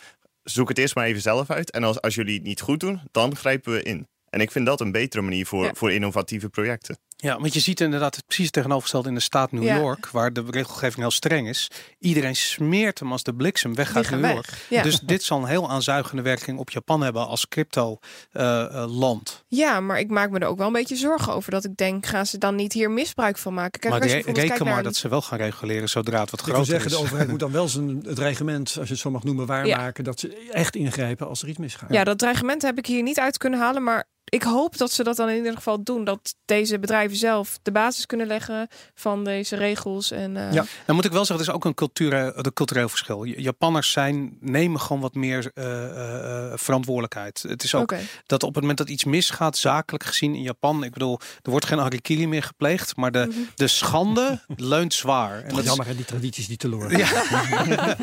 [0.42, 1.70] Zoek het eerst maar even zelf uit.
[1.70, 4.09] En als, als jullie het niet goed doen, dan grijpen we in.
[4.30, 5.74] En ik vind dat een betere manier voor, Ja.
[5.74, 6.98] voor innovatieve projecten.
[7.25, 9.77] Ja, want je ziet inderdaad het precies tegenovergesteld in de staat New Ja.
[9.79, 11.71] York, waar de regelgeving heel streng is.
[11.99, 14.35] Iedereen smeert hem als de bliksem weg Die uit gaan New weg.
[14.35, 14.67] York.
[14.69, 14.83] Ja.
[14.83, 17.99] Dus dit zal een heel aanzuigende werking op Japan hebben als crypto
[18.33, 19.45] eh, eh, land.
[19.49, 21.51] ja, maar ik maak me er ook wel een beetje zorgen over.
[21.51, 23.81] Dat ik denk, gaan ze dan niet hier misbruik van maken?
[23.81, 25.89] Kijk, maar als je re- bijvoorbeeld reken kijkt maar naar dat ze wel gaan reguleren
[25.89, 26.97] zodra het wat Ik groter zeggen, is.
[26.97, 30.05] de overheid moet dan wel zijn het dreigement, als je het zo mag noemen, waarmaken.
[30.05, 31.93] Dat ze echt ingrijpen als er iets misgaat.
[31.93, 33.83] Ja, dat dreigement heb ik hier niet uit kunnen halen.
[33.83, 36.05] Maar ik hoop dat ze dat dan in ieder geval doen.
[36.05, 40.11] Dat deze bedrijven zelf de basis kunnen leggen van deze regels.
[40.11, 40.53] En, uh...
[40.53, 40.64] Ja.
[40.87, 43.25] Dan moet ik wel zeggen, het is ook een cultureel, een cultureel verschil.
[43.25, 47.44] Japanners zijn, nemen gewoon wat meer uh, uh, verantwoordelijkheid.
[47.49, 47.94] Het is ook
[48.27, 51.66] dat op het moment dat iets misgaat, zakelijk gezien in Japan, ik bedoel, er wordt
[51.66, 53.38] geen harikiri meer gepleegd, maar de, Mhm.
[53.55, 55.42] de schande leunt zwaar.
[55.42, 56.97] En dat, is- jammer, die tradities die teloor.
[56.97, 57.09] Ja.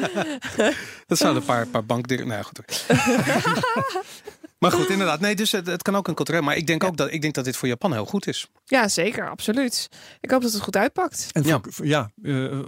[1.08, 2.28] dat zouden een paar, paar bankdieren.
[2.28, 2.86] Nou ja, goed.
[4.62, 5.19] maar goed, inderdaad.
[5.19, 6.41] Nee, dus het, het kan ook een cultureel.
[6.41, 8.47] Maar ik denk ook dat ik denk dat dit voor Japan heel goed is.
[8.65, 9.89] Ja, zeker, absoluut.
[10.19, 11.30] Ik hoop dat het goed uitpakt.
[11.32, 11.60] En Ja.
[11.69, 12.60] voor, ja, eh,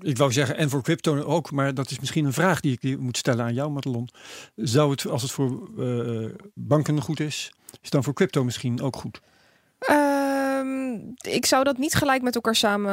[0.00, 2.80] ik wou zeggen, en voor crypto ook, maar dat is misschien een vraag die ik
[2.80, 4.08] die moet stellen aan jou, Madelon.
[4.56, 8.80] Zou het, als het voor eh, banken goed is, is het dan voor crypto misschien
[8.82, 9.20] ook goed?
[10.60, 12.92] Ehm, ik zou dat niet gelijk met elkaar samen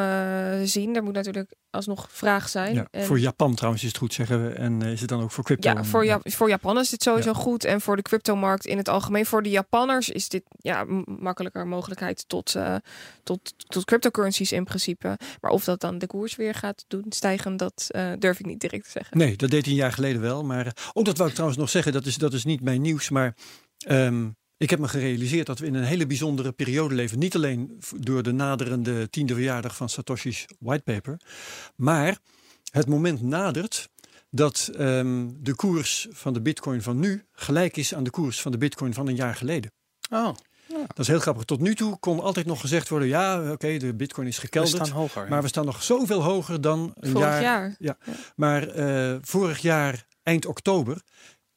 [0.62, 0.96] eh, zien.
[0.96, 2.74] Er moet natuurlijk alsnog vraag zijn.
[2.74, 4.54] Ja, En- Voor Japan trouwens is het goed, zeggen we.
[4.54, 5.70] En eh, is het dan ook voor crypto?
[5.70, 6.20] Ja, voor, Ja.
[6.24, 7.64] voor Japan is dit sowieso goed.
[7.64, 9.26] En voor de cryptomarkt in het algemeen.
[9.26, 12.76] Voor de Japanners is dit ja, makkelijker mogelijkheid tot, eh,
[13.24, 15.18] tot, tot cryptocurrencies in principe.
[15.42, 17.88] Maar of dat dan de koers weer gaat doen stijgen, dat
[18.20, 19.18] durf ik niet direct te zeggen.
[19.18, 20.44] Nee, dat deed hij een jaar geleden wel.
[20.44, 23.10] Maar ook dat wou ik trouwens nog zeggen, dat is, dat is niet mijn nieuws.
[23.10, 23.36] Maar
[23.78, 27.20] ehm, ik heb me gerealiseerd dat we in een hele bijzondere periode leven.
[27.20, 31.20] Niet alleen door de naderende tiende verjaardag van Satoshi's whitepaper.
[31.76, 32.18] Maar
[32.72, 33.90] het moment nadert
[34.30, 38.52] dat ehm, de koers van de bitcoin van nu gelijk is aan de koers van
[38.52, 39.72] de bitcoin van een jaar geleden.
[40.10, 40.36] Oh,
[40.88, 41.44] Dat is heel grappig.
[41.44, 44.86] Tot nu toe kon altijd nog gezegd worden, ja oké, de bitcoin is we gekelderd.
[44.86, 45.28] staan hoger.
[45.30, 47.98] Maar we staan nog zoveel hoger dan een Vorig jaar jaar.
[48.36, 51.02] maar eh, vorig jaar, eind oktober,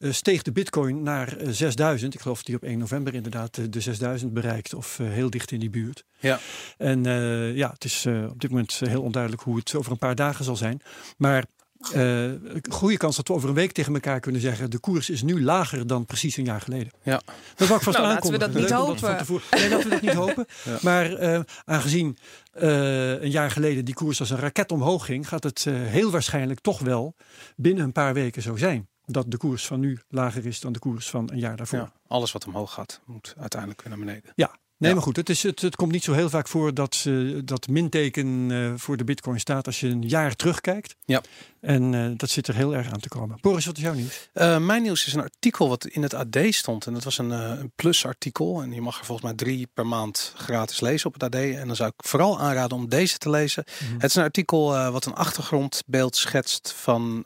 [0.01, 2.15] steeg de bitcoin naar eh, 6000.
[2.15, 4.75] Ik geloof dat die op 1 november inderdaad eh, de 6000 bereikt.
[4.75, 6.05] Of eh, heel dicht in die buurt.
[6.19, 6.39] Ja.
[6.79, 9.93] En eh, ja, het is eh, op dit moment eh, heel onduidelijk hoe het over
[9.93, 10.81] een paar dagen zal zijn.
[11.17, 11.45] Maar
[11.93, 14.71] eh, een goede kans dat we over een week tegen elkaar kunnen zeggen...
[14.71, 16.93] de koers is nu lager dan precies een jaar geleden.
[17.03, 17.21] Ja.
[17.57, 19.17] Dat wou ik vast Nou, laten we dat niet Leuk hopen.
[19.19, 20.47] tevoren- Nee, laten we dat niet hopen.
[20.65, 20.79] Ja.
[20.83, 22.17] Maar eh, aangezien
[22.53, 25.29] eh, een jaar geleden die koers als een raket omhoog ging...
[25.29, 27.15] gaat het eh, heel waarschijnlijk toch wel
[27.57, 28.89] binnen een paar weken zo zijn.
[29.13, 31.79] Dat de koers van nu lager is dan de koers van een jaar daarvoor.
[31.79, 34.33] Ja, alles wat omhoog gaat, moet uiteindelijk weer naar beneden.
[34.37, 34.95] Nee, Ja.
[34.95, 37.69] maar goed, het, is, het, het komt niet zo heel vaak voor dat eh, dat
[37.69, 40.97] minteken eh, voor de bitcoin staat als je een jaar terugkijkt.
[41.05, 41.23] Ja.
[41.61, 43.39] En eh, dat zit er heel erg aan te komen.
[43.41, 44.29] Boris, wat is jouw nieuws?
[44.33, 46.87] Eh, mijn nieuws is een artikel wat in het AD stond.
[46.87, 48.63] En dat was een, eh, een plus artikel.
[48.63, 51.35] En je mag er volgens mij drie per maand gratis lezen op het AD.
[51.35, 53.65] En dan zou ik vooral aanraden om deze te lezen.
[53.99, 57.25] Het is een artikel wat een achtergrondbeeld schetst van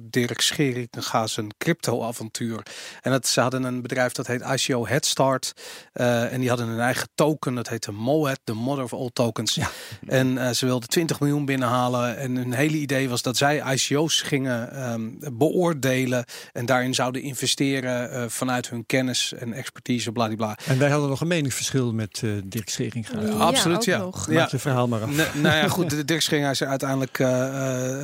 [0.00, 2.62] Dirk Scheringa zijn crypto-avontuur.
[3.00, 5.52] En dat, ze hadden een bedrijf dat heet ICO Headstart.
[5.92, 7.54] En die hadden een eigen token.
[7.54, 9.54] Dat heette MOED, de Mother of All Tokens.
[9.54, 9.70] Ja.
[10.06, 12.16] En ze wilden 20 miljoen binnenhalen.
[12.16, 16.24] En hun hele idee was dat zij ICO's gingen ehm, beoordelen.
[16.52, 20.58] En daarin zouden investeren eh, vanuit hun kennis en expertise, bladibla.
[20.66, 23.20] En wij hadden nog een meningsverschil met eh, Dirk Scheringa.
[23.20, 23.98] Ja, absoluut, ja.
[23.98, 24.28] nog.
[24.28, 25.34] Maak je verhaal maar af.
[25.34, 25.90] Nou ja, goed.
[25.90, 27.28] de- Dirk Scheringa is er uiteindelijk eh,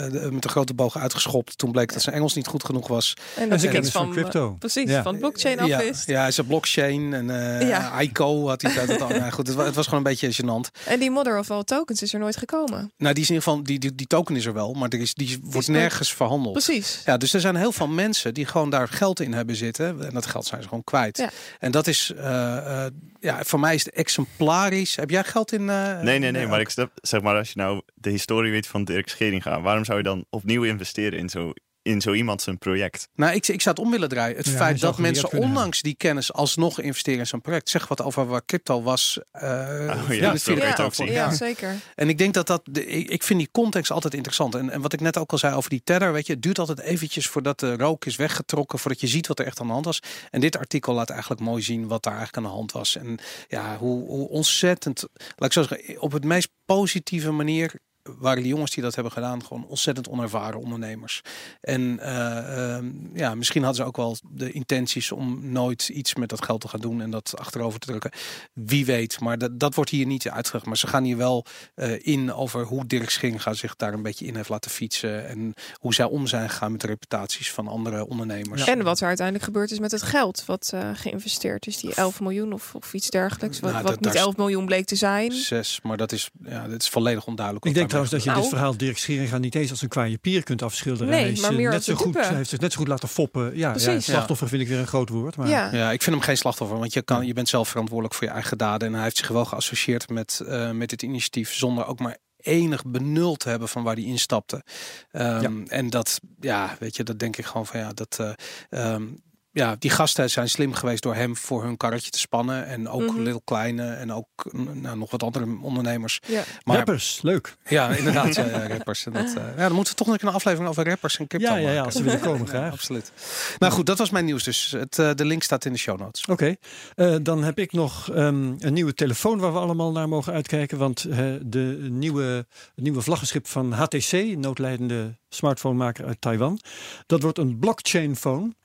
[0.04, 1.58] eh, de- met een grote boog uitgeschopt.
[1.58, 3.14] Toen bleek dat zijn Engels niet goed genoeg was.
[3.36, 4.56] En En dat is kennis van, van crypto.
[4.58, 5.02] precies, Ja.
[5.02, 6.06] van blockchain af ja, wist.
[6.06, 8.00] ja, hij is een blockchain en eh Ja.
[8.00, 9.08] ICO had hij dat al.
[9.08, 10.84] Nou, goed, het, wa- het was gewoon een beetje gênant.
[10.86, 12.92] En die mother of all tokens is er nooit gekomen.
[12.96, 15.00] Nou, die is in ieder geval die, die, die token is er wel, maar er
[15.00, 16.52] is, die wordt nergens verhandeld.
[16.52, 17.02] Precies.
[17.04, 20.04] Ja, dus er zijn heel veel mensen die gewoon daar geld in hebben zitten.
[20.06, 21.16] En dat geld zijn ze gewoon kwijt.
[21.16, 21.30] Ja.
[21.58, 24.96] En dat is, eh, eh, ja, voor mij is het exemplarisch.
[24.96, 25.70] Heb jij geld in?
[25.70, 26.46] eh, Nee, nee, nee.
[26.46, 29.84] Maar ik snap, zeg maar, als je nou de historie weet van Dirk Scheringa, waarom
[29.84, 31.52] zou je dan opnieuw investeren in zo,
[31.82, 33.08] in zo iemand zijn project?
[33.14, 34.36] Nou, ik, ik zou het om willen draaien.
[34.36, 38.02] Het Ja, feit dat mensen ondanks die kennis alsnog investeren in zo'n project, zegt wat
[38.02, 39.18] over waar crypto was.
[39.30, 41.30] eh, ja, zo het Ja, ja, Ja.
[41.34, 41.74] zeker.
[41.94, 44.54] En ik denk dat dat, de, ik, ik vind die context altijd interessant.
[44.54, 46.58] En, en wat ik net ook al zei over die tether, weet je, het duurt
[46.58, 49.72] altijd eventjes voordat de rook is weggetrokken, voordat je ziet wat er echt aan de
[49.72, 50.00] hand was.
[50.30, 52.96] En dit artikel laat eigenlijk mooi zien wat daar eigenlijk aan de hand was.
[52.96, 55.04] En ja, hoe, hoe ontzettend,
[55.36, 59.12] laat ik zo zeggen, op het meest positieve manier waren die jongens die dat hebben
[59.12, 61.20] gedaan gewoon ontzettend onervaren ondernemers.
[61.60, 66.28] En eh, ehm, ja, misschien hadden ze ook wel de intenties om nooit iets met
[66.28, 68.10] dat geld te gaan doen en dat achterover te drukken.
[68.52, 70.66] Wie weet, maar dat, dat wordt hier niet uitgelegd.
[70.66, 74.26] Maar ze gaan hier wel eh, in over hoe Dirk Scheringa zich daar een beetje
[74.26, 75.28] in heeft laten fietsen.
[75.28, 78.64] En hoe zij om zijn gegaan met de reputaties van andere ondernemers.
[78.64, 81.76] En wat er uiteindelijk gebeurd is met het geld wat eh, geïnvesteerd is.
[81.76, 83.60] Die 11 miljoen of, of iets dergelijks.
[83.60, 85.32] Wat, Nou, wat niet daar- 11 miljoen bleek te zijn.
[85.32, 87.66] Zes, maar dat is, ja, dat is volledig onduidelijk.
[87.66, 88.40] Ik denk trouwens dat je Nou.
[88.40, 91.08] dit verhaal Dirk Scheringa niet eens als een kwaaie pier kunt afschilderen.
[91.12, 92.88] Nee, hij, is, maar eh, meer net zo goed, hij heeft zich net zo goed
[92.88, 93.56] laten foppen.
[93.56, 95.36] Ja, ja slachtoffer vind ik weer een groot woord.
[95.36, 95.74] Maar Ja.
[95.74, 98.32] Ja, ik vind hem geen slachtoffer, want je, kan, je bent zelf verantwoordelijk voor je
[98.32, 98.88] eigen daden.
[98.88, 102.84] En hij heeft zich wel geassocieerd met, eh, met dit initiatief zonder ook maar enig
[102.84, 104.62] benul te hebben van waar hij instapte.
[105.10, 108.18] Ehm, En dat, ja, weet je, dat denk ik gewoon van ja, dat.
[108.20, 109.02] eh, ehm,
[109.52, 112.66] ja, die gasten zijn slim geweest door hem voor hun karretje te spannen.
[112.66, 113.16] En ook.
[113.16, 116.20] Lil Kleine en ook mm, nou, nog wat andere ondernemers.
[116.26, 116.42] Ja.
[116.64, 117.56] Maar Rappers, leuk.
[117.68, 119.06] ja, inderdaad, ja, ja, rappers.
[119.06, 121.48] En dat, eh, ja, dan moeten we toch nog een aflevering over rappers en crypto
[121.48, 121.84] Ja, ja, ja, maken.
[121.84, 122.72] als ze willen komen, Ja, graag.
[122.72, 123.12] absoluut.
[123.58, 124.44] Nou goed, dat was mijn nieuws.
[124.44, 126.24] Dus het, eh, de link staat in de show notes.
[126.24, 126.54] Oké,
[126.94, 130.78] Eh, dan heb ik nog ehm, een nieuwe telefoon waar we allemaal naar mogen uitkijken.
[130.78, 131.02] Want
[131.42, 136.60] de nieuwe, het nieuwe vlaggenschip van HTC, noodlijdende smartphonemaker uit Taiwan,
[137.06, 138.58] dat wordt een blockchain phone.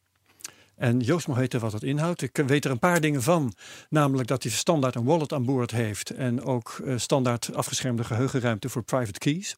[0.77, 2.21] En Joost mag weten wat dat inhoudt.
[2.21, 3.53] Ik weet er een paar dingen van.
[3.89, 6.09] Namelijk dat hij standaard een wallet aan boord heeft.
[6.09, 9.55] En ook eh, standaard afgeschermde geheugenruimte voor private keys.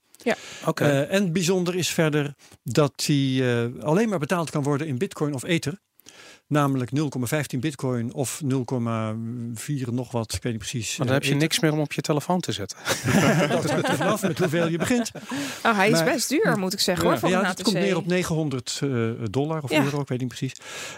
[0.66, 0.84] Oké.
[0.84, 5.34] Eh, en bijzonder is verder dat hij eh, alleen maar betaald kan worden in bitcoin
[5.34, 5.80] of ether.
[6.48, 6.92] Namelijk
[7.54, 8.50] 0,15 bitcoin of 0,4
[9.92, 10.98] nog wat, ik weet niet precies.
[10.98, 12.78] maar dan eh, heb je niks meer om op je telefoon te zetten.
[13.50, 15.12] Dat hangt er vanaf met hoeveel je begint.
[15.66, 17.18] Oh, hij is Maar- best duur, moet ik zeggen hoor.
[17.20, 18.90] Voor ja, een het komt neer op 900 eh,
[19.32, 19.84] dollar of Ja.
[19.84, 20.52] euro, ik weet niet precies.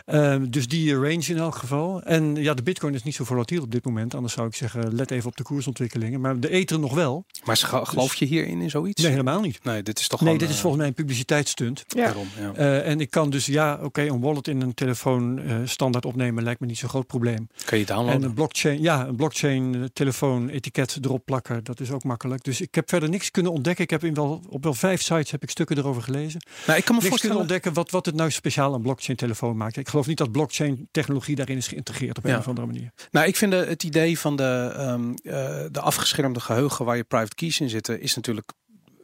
[0.06, 2.02] Eh, dus die range in elk geval.
[2.04, 4.16] En ja, de bitcoin is niet zo volatiel op dit moment.
[4.16, 6.22] Anders zou ik zeggen, let even op de koersontwikkelingen.
[6.22, 7.26] Maar de ether nog wel.
[7.44, 9.02] Maar geloof je hierin in zoiets?
[9.02, 9.64] Nee, helemaal niet.
[9.64, 11.84] Nee, dit is toch Nee, dit is eh, volgens mij een publiciteitsstunt.
[11.88, 12.04] Ja.
[12.06, 12.54] daarom, ja.
[12.54, 16.44] Eh, en ik kan dus, ja, oké, een wallet in een telefoon eh, standaard opnemen
[16.44, 17.48] lijkt me niet zo'n groot probleem.
[17.66, 18.24] Kan je En downloaden?
[18.24, 22.44] een blockchain, ja, een blockchain eh, telefoon etiket erop plakken, dat is ook makkelijk.
[22.44, 23.84] Dus ik heb verder niks kunnen ontdekken.
[23.84, 26.42] Ik heb in wel, op wel vijf sites heb ik stukken erover gelezen.
[26.68, 27.38] nou, ik kan me Niks kunnen voorstellen...
[27.38, 29.78] ontdekken wat, wat het nou speciaal een blockchain telefoon maakt.
[29.78, 32.92] Ik geloof niet dat blockchain technologie daarin is geïntegreerd op een of andere manier.
[33.12, 37.04] Nou, ik vind de- het idee van de, ehm, eh, de afgeschermde geheugen waar je
[37.04, 38.52] private keys in zitten, is natuurlijk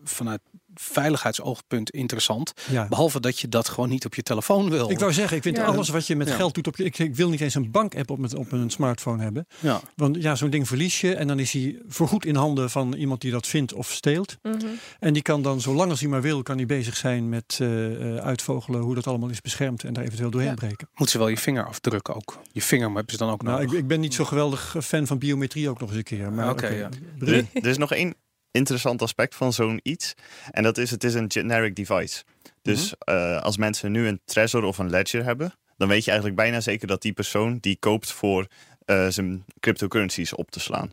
[0.03, 0.41] vanuit
[0.81, 2.53] veiligheidsoogpunt interessant.
[2.71, 2.87] Ja.
[2.87, 4.89] Behalve dat je dat gewoon niet op je telefoon wil.
[4.91, 5.63] Ik wou zeggen, ik vind Ja.
[5.65, 6.35] alles wat je met Ja.
[6.35, 6.83] geld doet op je.
[6.83, 9.47] Ik, ik wil niet eens een bankapp op, met, op een smartphone hebben.
[9.59, 9.81] ja.
[9.95, 13.21] Want ja, zo'n ding verlies je en dan is hij voorgoed in handen van iemand
[13.21, 14.37] die dat vindt of steelt.
[14.41, 14.57] Mhm.
[14.99, 18.15] En die kan dan, zolang als hij maar wil, kan hij bezig zijn met eh,
[18.17, 20.55] eh, uitvogelen hoe dat allemaal is beschermd en daar eventueel doorheen Ja.
[20.55, 20.89] breken.
[20.95, 22.39] Moet ze wel je vinger afdrukken ook.
[22.51, 23.79] Je vinger hebben ze dan ook Nou, ik, nodig.
[23.81, 26.31] ik ben niet zo geweldig fan van biometrie ook nog eens een keer.
[26.31, 28.15] Maar Er, er is nog één
[28.55, 30.13] interessant aspect van zo'n iets.
[30.51, 32.23] En dat is, het is een generic device.
[32.61, 36.39] Dus eh, als mensen nu een Trezor of een Ledger hebben, dan weet je eigenlijk
[36.39, 38.47] bijna zeker dat die persoon die koopt voor
[38.85, 40.89] eh, zijn cryptocurrencies op te slaan.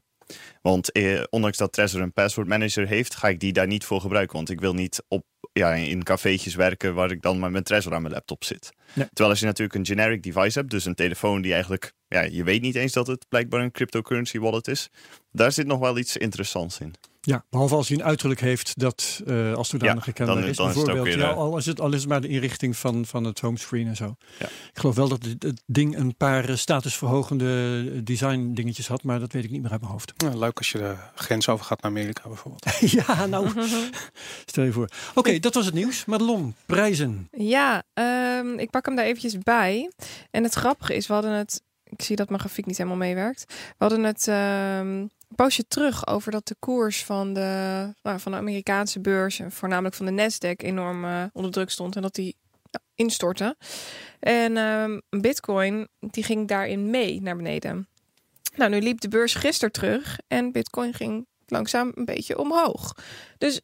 [0.63, 4.01] Want eh, ondanks dat Trezor een password manager heeft, ga ik die daar niet voor
[4.01, 4.37] gebruiken.
[4.37, 7.95] Want ik wil niet op, ja, in cafeetjes werken waar ik dan met mijn Trezor
[7.95, 8.73] aan mijn laptop zit.
[8.95, 12.45] Terwijl als je natuurlijk een generic device hebt, dus een telefoon die eigenlijk, ja, je
[12.45, 14.89] weet niet eens dat het blijkbaar een cryptocurrency wallet is.
[15.33, 16.95] Daar zit nog wel iets interessants in.
[17.25, 20.45] Ja, behalve als hij een uiterlijk heeft dat eh als zodanig Ja, dan- is.
[20.45, 22.21] dan is het ook Bijvoorbeeld, weer, ja, eh, al, is het, al is het maar
[22.21, 24.17] de inrichting van, van het homescreen en zo.
[24.39, 24.47] Ja.
[24.47, 29.33] Ik geloof wel dat het, ding een paar eh, statusverhogende design dingetjes had, maar dat
[29.33, 30.13] weet ik niet meer uit mijn hoofd.
[30.17, 32.65] Ja, leuk als je de grens over gaat naar Amerika bijvoorbeeld.
[33.07, 33.49] ja, nou,
[34.47, 34.89] stel je voor.
[35.15, 36.05] Oké, dat was het nieuws.
[36.05, 37.29] Madelon, prijzen.
[37.31, 39.91] Ja, ehm, ik pak hem daar eventjes bij.
[40.31, 41.63] En het grappige is, we hadden het...
[41.85, 43.45] Ik zie dat mijn grafiek niet helemaal meewerkt.
[43.49, 48.39] We hadden het ehm, poosje terug over dat de koers van de, nou, van de
[48.39, 49.39] Amerikaanse beurs...
[49.39, 51.97] en voornamelijk van de Nasdaq enorm eh, onder druk stond.
[51.97, 52.37] En dat die
[52.71, 53.57] nou, instortte.
[54.21, 57.89] En ehm, Bitcoin, die ging daarin mee naar beneden.
[58.57, 60.19] Nou, nu liep de beurs gisteren terug.
[60.29, 62.95] En Bitcoin ging langzaam een beetje omhoog.
[63.39, 63.61] Dus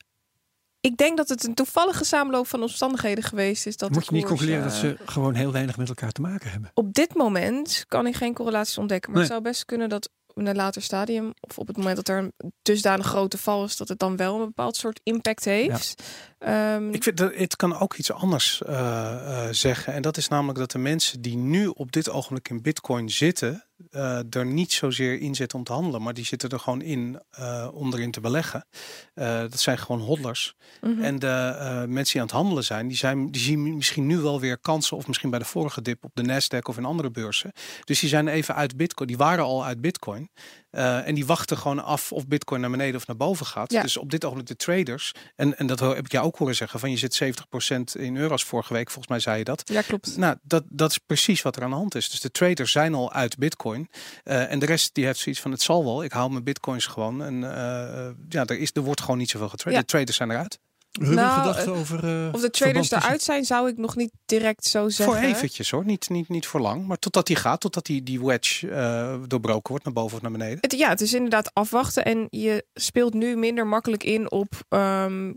[0.80, 3.76] ik denk dat het een toevallige samenloop van omstandigheden geweest is.
[3.76, 6.50] Dat Moet je niet concluderen eh, dat ze gewoon heel weinig met elkaar te maken
[6.50, 6.70] hebben?
[6.74, 9.10] Op dit moment kan ik geen correlaties ontdekken.
[9.12, 9.30] Maar Nee.
[9.30, 11.34] het zou best kunnen dat in een later stadium...
[11.40, 13.76] of op het moment dat er een dusdanig grote val is...
[13.76, 16.02] dat het dan wel een bepaald soort impact heeft.
[16.38, 19.92] Ehm, Ik vind dat het kan ook iets anders eh, eh, zeggen.
[19.92, 23.64] En dat is namelijk dat de mensen die nu op dit ogenblik in Bitcoin zitten,
[23.90, 27.20] eh, er niet zozeer in zitten om te handelen, maar die zitten er gewoon in
[27.72, 28.66] om erin te beleggen.
[29.14, 30.54] Dat zijn gewoon hodlers.
[30.80, 31.02] mhm.
[31.02, 34.40] En de mensen die aan het handelen zijn, die, zijn, die zien misschien nu wel
[34.40, 37.52] weer kansen, of misschien bij de vorige dip op de Nasdaq of in andere beurzen.
[37.84, 39.08] Dus die zijn even uit Bitcoin.
[39.08, 40.30] Die waren al uit Bitcoin.
[40.78, 43.72] Eh, en die wachten gewoon af of Bitcoin naar beneden of naar boven gaat.
[43.72, 43.82] Ja.
[43.82, 45.12] Dus op dit ogenblik de traders.
[45.36, 46.80] En, en dat heb ik jou ook horen zeggen.
[46.80, 48.86] Van je zit 70% in euro's vorige week.
[48.90, 49.62] Volgens mij zei je dat.
[49.64, 50.16] Ja, klopt.
[50.16, 52.10] Nou, dat, dat is precies wat er aan de hand is.
[52.10, 53.88] Dus de traders zijn al uit Bitcoin.
[54.24, 56.04] Eh, en de rest die heeft zoiets van het zal wel.
[56.04, 57.22] Ik haal mijn bitcoins gewoon.
[57.22, 59.76] En eh, ja, er, is, er wordt gewoon niet zoveel getrade.
[59.76, 59.82] Ja.
[59.82, 60.58] De traders zijn eruit.
[60.90, 62.04] Ruben, Nou, gedachten eh, over.
[62.26, 65.16] eh, Of de traders eruit zijn, zou ik nog niet direct zo zeggen.
[65.16, 65.84] Voor eventjes hoor.
[65.84, 66.86] Niet, niet, niet voor lang.
[66.86, 67.60] Maar totdat die gaat.
[67.60, 69.84] Totdat die, die wedge eh, doorbroken wordt.
[69.84, 70.58] Naar boven of naar beneden.
[70.60, 72.04] Het, ja, het is inderdaad afwachten.
[72.04, 75.32] En je speelt nu minder makkelijk in op ehm,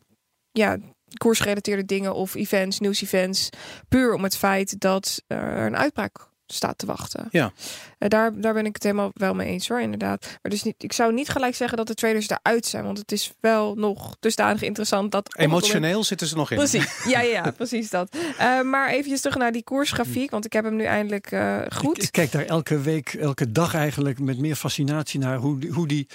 [0.52, 0.78] ja,
[1.18, 3.50] koersgerelateerde dingen of events, nieuws-events.
[3.90, 7.28] Puur om het feit dat er een uitbraak staat te wachten.
[7.32, 7.52] Ja.
[7.98, 10.22] Eh, daar, daar ben ik het helemaal wel mee eens hoor, inderdaad.
[10.42, 13.12] Maar dus niet, ik zou niet gelijk zeggen dat de traders eruit zijn, want het
[13.12, 15.36] is wel nog dusdanig interessant dat...
[15.38, 16.58] Emotioneel zitten ze nog in.
[16.58, 18.16] Precies, ja, ja, ja, precies dat.
[18.38, 21.98] Eh, maar eventjes terug naar die koersgrafiek, want ik heb hem nu eindelijk eh, goed.
[21.98, 25.72] Ik, ik kijk daar elke week, elke dag eigenlijk met meer fascinatie naar hoe, die-
[25.72, 26.08] hoe die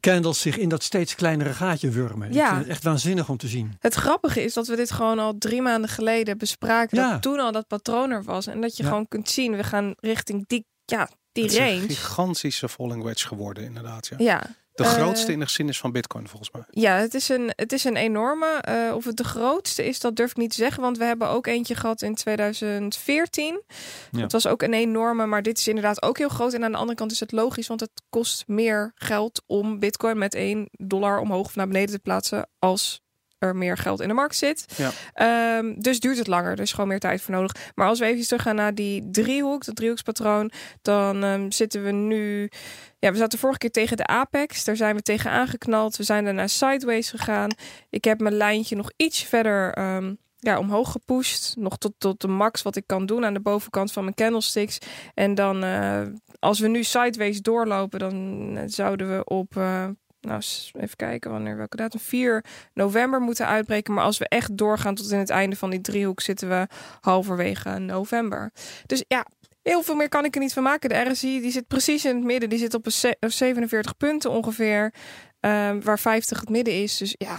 [0.00, 2.32] candles zich in dat steeds kleinere gaatje wurmen.
[2.32, 2.42] Ja.
[2.44, 3.76] Ik vind het echt waanzinnig om te zien.
[3.78, 6.98] Het grappige is dat we dit gewoon al drie maanden geleden bespraken.
[6.98, 7.10] Ja.
[7.12, 8.46] Dat toen al dat patroon er was.
[8.46, 8.88] En dat je Ja.
[8.88, 11.88] gewoon kunt zien, we gaan richting die, ja, die Het is een range.
[11.88, 14.06] gigantische falling wedge geworden, inderdaad.
[14.06, 14.16] Ja.
[14.18, 14.42] Ja.
[14.82, 16.62] De Eh, grootste in de geschiedenis van Bitcoin, volgens mij.
[16.70, 18.46] Ja, het is een, het is een enorme.
[18.60, 20.82] eh, of het de grootste is, dat durf ik niet te zeggen.
[20.82, 23.62] Want we hebben ook eentje gehad in 2014.
[24.10, 24.20] Ja.
[24.20, 26.52] Het was ook een enorme, maar dit is inderdaad ook heel groot.
[26.52, 30.18] En aan de andere kant is het logisch, want het kost meer geld om bitcoin
[30.18, 33.00] met 1 dollar omhoog of naar beneden te plaatsen als
[33.40, 34.64] er meer geld in de markt zit.
[34.76, 34.90] Ja.
[35.14, 36.50] Ehm, dus duurt het langer.
[36.52, 37.54] Er is gewoon meer tijd voor nodig.
[37.74, 40.50] Maar als we even teruggaan naar die driehoek, dat driehoekspatroon,
[40.82, 42.50] dan ehm, zitten we nu.
[42.98, 44.64] Ja, we zaten vorige keer tegen de apex.
[44.64, 45.96] Daar zijn we tegen aangeknald.
[45.96, 47.50] We zijn daarna sideways gegaan.
[47.90, 51.54] Ik heb mijn lijntje nog iets verder ehm, ja, omhoog gepusht.
[51.58, 54.78] Nog tot, tot de max wat ik kan doen aan de bovenkant van mijn candlesticks.
[55.14, 56.02] En dan, eh,
[56.38, 59.56] als we nu sideways doorlopen, dan eh, zouden we op.
[59.56, 59.88] eh,
[60.20, 60.40] nou,
[60.72, 62.00] even kijken wanneer welke datum.
[62.00, 63.94] 4 november moeten uitbreken.
[63.94, 66.66] Maar als we echt doorgaan tot in het einde van die driehoek, zitten we
[67.00, 68.50] halverwege november.
[68.86, 69.26] Dus ja,
[69.62, 70.88] heel veel meer kan ik er niet van maken.
[70.88, 72.48] De RSI die zit precies in het midden.
[72.48, 74.94] Die zit op een ze- op 47 punten ongeveer.
[75.40, 76.96] ehm, waar 50 het midden is.
[76.96, 77.38] Dus ja,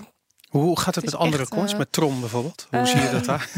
[0.51, 1.71] Hoe gaat het Het met andere coins?
[1.71, 2.67] eh, met Tron bijvoorbeeld?
[2.69, 3.49] Hoe eh, zie je dat daar?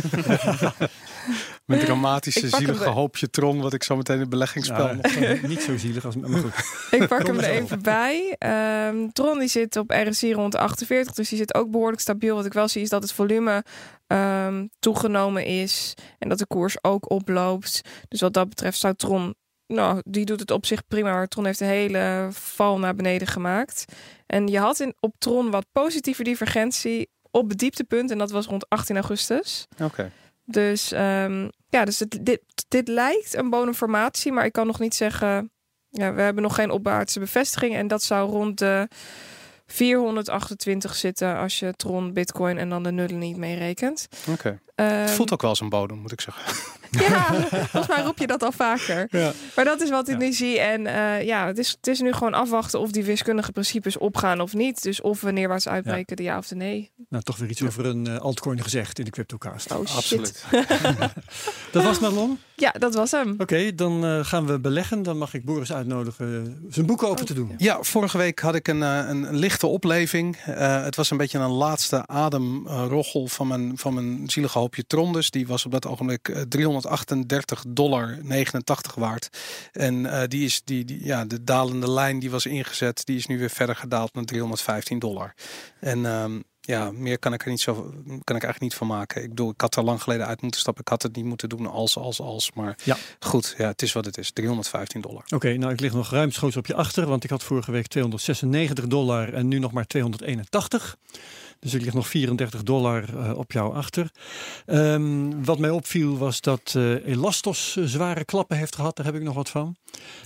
[1.65, 5.41] met dramatische, zielige hoopje Tron, wat ik zo meteen in het beleggingsspel Ja, nog...
[5.51, 6.53] niet zo zielig als maar goed.
[6.91, 8.35] Ik pak hem er even bij.
[8.37, 12.35] Ehm, Tron die zit op RSI rond de 48, dus die zit ook behoorlijk stabiel.
[12.35, 13.63] Wat ik wel zie is dat het volume
[14.07, 17.81] ehm, toegenomen is en dat de koers ook oploopt.
[18.07, 19.35] Dus wat dat betreft zou Tron,
[19.67, 21.11] nou, die doet het op zich prima.
[21.13, 23.85] Maar Tron heeft een hele val naar beneden gemaakt.
[24.25, 28.45] En je had in, op Tron wat positieve divergentie op het dieptepunt en dat was
[28.45, 29.67] rond 18 augustus.
[29.81, 30.11] Oké.
[30.45, 34.95] Dus ja, ja, dus het, dit, dit lijkt een bonenformatie, maar ik kan nog niet
[34.95, 35.51] zeggen.
[35.89, 37.75] Ja, we hebben nog geen opwaartse bevestiging.
[37.75, 38.87] En dat zou rond de
[39.65, 44.07] 428 zitten als je Tron, Bitcoin en dan de nullen niet meerekent.
[44.29, 44.59] Oké.
[44.75, 46.55] Ehm, Het voelt ook wel als een bodem, moet ik zeggen.
[46.99, 47.25] Ja,
[47.71, 49.07] volgens mij roep je dat al vaker.
[49.09, 49.31] Ja.
[49.55, 50.59] Maar dat is wat ik nu zie.
[50.59, 54.41] En eh, ja, het is, het is nu gewoon afwachten of die wiskundige principes opgaan
[54.41, 54.83] of niet.
[54.83, 56.91] Dus of we neerwaarts uitbreken, de ja of de nee.
[57.09, 59.71] Nou, toch weer iets over een eh, altcoin gezegd in de CryptoCast.
[59.71, 60.45] Oh, Absoluut.
[61.71, 62.39] dat was Marlon?
[62.55, 63.35] Ja, dat was hem.
[63.37, 65.03] Oké, dan eh, gaan we beleggen.
[65.03, 67.53] Dan mag ik Boris uitnodigen zijn boeken over te oh, doen.
[67.57, 70.37] Ja, vorige week had ik een, een lichte opleving.
[70.43, 75.47] het was een beetje een laatste ademrochel van mijn, van mijn zielige hoopje Trondes, Die
[75.47, 79.29] was op dat ogenblik 300 38 dollar 89 waard.
[79.71, 83.25] En eh, die is, die, die, ja, de dalende lijn die was ingezet, die is
[83.25, 85.33] nu weer verder gedaald naar 315 dollar.
[85.79, 87.73] En ehm, ja, meer kan ik er niet zo
[88.23, 89.23] kan ik eigenlijk niet van maken.
[89.23, 90.83] Ik bedoel, ik had er lang geleden uit moeten stappen.
[90.83, 92.51] Ik had het niet moeten doen als, als, als.
[92.53, 92.97] Maar ja.
[93.19, 94.31] goed, ja, het is wat het is.
[94.31, 95.23] 315 dollar.
[95.33, 97.07] Oké, nou ik lig nog ruimschoots op je achter.
[97.07, 100.97] Want ik had vorige week 296 dollar en nu nog maar 281.
[101.63, 104.11] Dus ik lig nog 34 dollar eh, op jou achter.
[104.65, 108.95] Ehm, wat mij opviel was dat eh, Elastos zware klappen heeft gehad.
[108.95, 109.75] Daar heb ik nog wat van.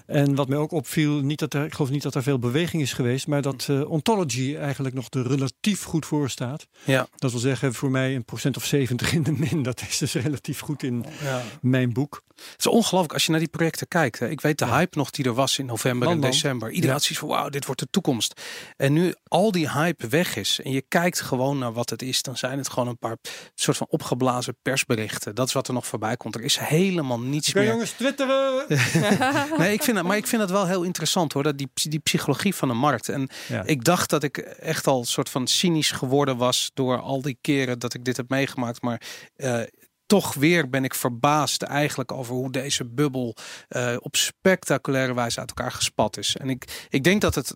[0.05, 2.81] En wat mij ook opviel, niet dat er, ik geloof niet dat er veel beweging
[2.81, 6.67] is geweest, maar dat eh, Ontology eigenlijk nog er relatief goed voor staat.
[6.83, 7.07] Ja.
[7.15, 9.63] Dat wil zeggen voor mij een procent of 70 in de min.
[9.63, 11.41] Dat is dus relatief goed in ja.
[11.61, 12.25] mijn boek.
[12.35, 14.19] Het is ongelooflijk als je naar die projecten kijkt.
[14.19, 14.29] Hè.
[14.29, 14.77] Ik weet de Ja.
[14.77, 16.69] hype nog die er was in november en december.
[16.69, 18.41] Iedereen had zoiets van wauw, dit wordt de toekomst.
[18.77, 22.21] En nu al die hype weg is en je kijkt gewoon naar wat het is,
[22.21, 23.17] dan zijn het gewoon een paar
[23.55, 25.35] soort van opgeblazen persberichten.
[25.35, 26.35] Dat is wat er nog voorbij komt.
[26.35, 27.67] Er is helemaal niets Oké meer.
[27.67, 28.65] jongens, twitteren!
[29.57, 31.99] Nee, ik vind het, maar ik vind het wel heel interessant hoor, dat die, die
[31.99, 33.09] psychologie van de markt.
[33.09, 33.63] En Ja.
[33.65, 37.79] ik dacht dat ik echt al soort van cynisch geworden was door al die keren
[37.79, 38.81] dat ik dit heb meegemaakt.
[38.81, 39.01] Maar
[39.35, 39.59] eh,
[40.07, 43.35] toch weer ben ik verbaasd eigenlijk over hoe deze bubbel
[43.67, 46.35] eh, op spectaculaire wijze uit elkaar gespat is.
[46.35, 47.55] En ik, ik, denk dat het,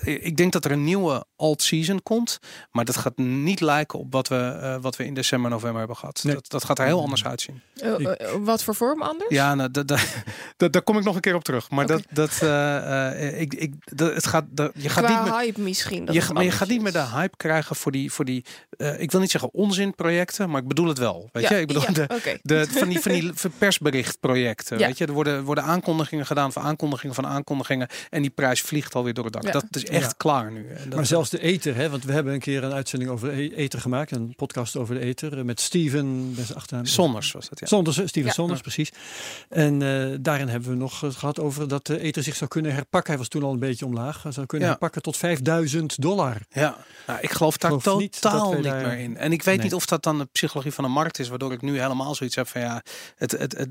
[0.00, 2.38] eh, ik denk dat er een nieuwe alt-season komt.
[2.70, 5.96] Maar dat gaat niet lijken op wat we, eh, wat we in december, november hebben
[5.96, 6.20] gehad.
[6.24, 6.34] Nee.
[6.34, 7.60] Dat, dat gaat er heel anders uitzien.
[7.74, 9.30] Eh, eh, wat voor vorm anders?
[9.30, 10.00] Ja, nou, dat, dat,
[10.56, 11.70] dat- daar kom ik nog een keer op terug.
[11.70, 15.32] Maar dat, dat, eh, eh, ik, ik, dat, het gaat, dat, je gaat Qua niet
[15.32, 16.04] meer, hype misschien.
[16.04, 18.44] Dat je, maar je gaat niet meer de hype krijgen voor die, voor die
[18.76, 21.28] eh, ik wil niet zeggen onzinprojecten, maar ik bedoel het wel.
[21.32, 22.38] Weet Ja, je, ik bedoel ja, de, oké.
[22.42, 24.78] de, van die, van die persberichtprojecten.
[24.78, 24.86] Ja.
[24.86, 27.88] Weet je, er worden, worden aankondigingen gedaan van aankondigingen van aankondigingen.
[28.10, 29.42] En die prijs vliegt alweer door het dak.
[29.44, 29.50] Ja.
[29.52, 30.14] Dat is echt Ja.
[30.16, 30.66] klaar nu.
[30.68, 33.28] En dat- Maar zelfs de ether, hè, want we hebben een keer een uitzending over
[33.38, 34.10] e- ether gemaakt.
[34.10, 35.38] Een podcast over de ether.
[35.38, 36.86] eh, Met Steven, achternaam.
[36.86, 37.66] Zonders was dat, ja.
[37.66, 38.34] Sonders, eh, Steven Ja.
[38.34, 38.90] Sonders, precies.
[39.48, 43.10] En eh, daarin hebben we nog gehad over dat de ether zich zou kunnen herpakken.
[43.10, 44.22] Hij was toen al een beetje omlaag.
[44.22, 44.72] Hij zou kunnen Ja.
[44.72, 46.36] herpakken tot 5000 dollar.
[46.50, 49.16] Ja, nou, ik geloof daar geloof totaal niet daar- meer in.
[49.16, 49.64] En ik weet Nee.
[49.64, 52.36] niet of dat dan de psychologie van de markt is, waardoor ik nu helemaal zoiets
[52.36, 52.82] heb van ja,
[53.16, 53.68] het, het, het,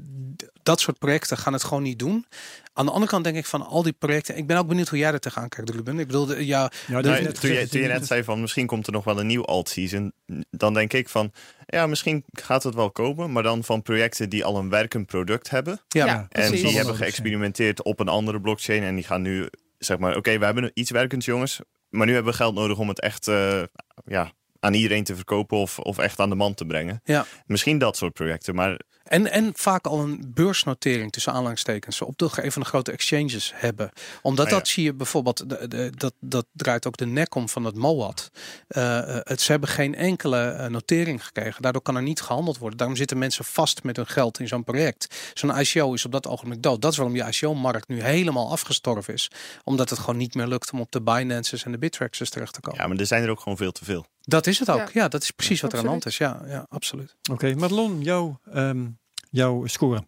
[0.63, 2.25] dat soort projecten gaan het gewoon niet doen.
[2.73, 4.97] Aan de andere kant denk ik van al die projecten, ik ben ook benieuwd hoe
[4.99, 5.99] jij er tegenaan kijkt, Ruben.
[5.99, 8.87] Ik bedoel, de- ja, Ja, Nou, toen, je, toen je net zei van misschien komt
[8.87, 10.13] er nog wel een nieuw alt-season,
[10.49, 11.31] dan denk ik van
[11.65, 15.49] ja, misschien gaat het wel komen, maar dan van projecten die al een werkend product
[15.49, 16.15] hebben ja, Ja.
[16.29, 16.61] en Precies.
[16.67, 20.45] die hebben geëxperimenteerd op een andere blockchain en die gaan nu zeg maar oké, we
[20.45, 23.63] hebben iets werkends jongens, maar nu hebben we geld nodig om het echt eh,
[24.05, 24.31] ja,
[24.63, 27.01] aan iedereen te verkopen of, of echt aan de man te brengen.
[27.03, 27.25] Ja.
[27.45, 32.29] Misschien dat soort projecten, maar En, en vaak al een beursnotering tussen aanhalingstekens op de,
[32.35, 33.91] een van de grote exchanges hebben.
[34.21, 34.57] Omdat Ah, ja.
[34.57, 37.75] dat zie je bijvoorbeeld, de, de, dat, dat draait ook de nek om van het
[37.75, 38.31] MOAD.
[38.67, 41.61] Eh, eh, het, ze hebben geen enkele eh, notering gekregen.
[41.61, 42.77] Daardoor kan er niet gehandeld worden.
[42.77, 45.31] Daarom zitten mensen vast met hun geld in zo'n project.
[45.33, 46.81] Zo'n ICO is op dat ogenblik dood.
[46.81, 49.31] Dat is waarom die ICO-markt nu helemaal afgestorven is.
[49.63, 52.61] Omdat het gewoon niet meer lukt om op de Binance's en de Bitrexes terecht te
[52.61, 52.81] komen.
[52.81, 54.05] ja, maar er zijn er ook gewoon veel te veel.
[54.25, 54.77] Dat is het ook.
[54.77, 54.89] Ja.
[54.93, 56.17] Ja, dat is precies wat er aan de hand is.
[56.17, 57.15] Ja, ja absoluut.
[57.31, 58.87] Oké, Madelon, jouw, ehm,
[59.29, 60.07] jouw score.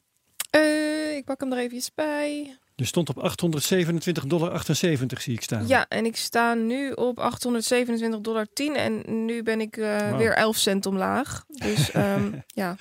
[0.50, 2.58] Eh, ik pak hem er even bij.
[2.76, 5.68] Je stond op 827,78 dollar zie ik staan.
[5.68, 10.58] Ja, en ik sta nu op 827,10 dollar en nu ben ik eh, weer 11
[10.58, 11.44] cent omlaag.
[11.48, 12.76] Dus ehm, ja.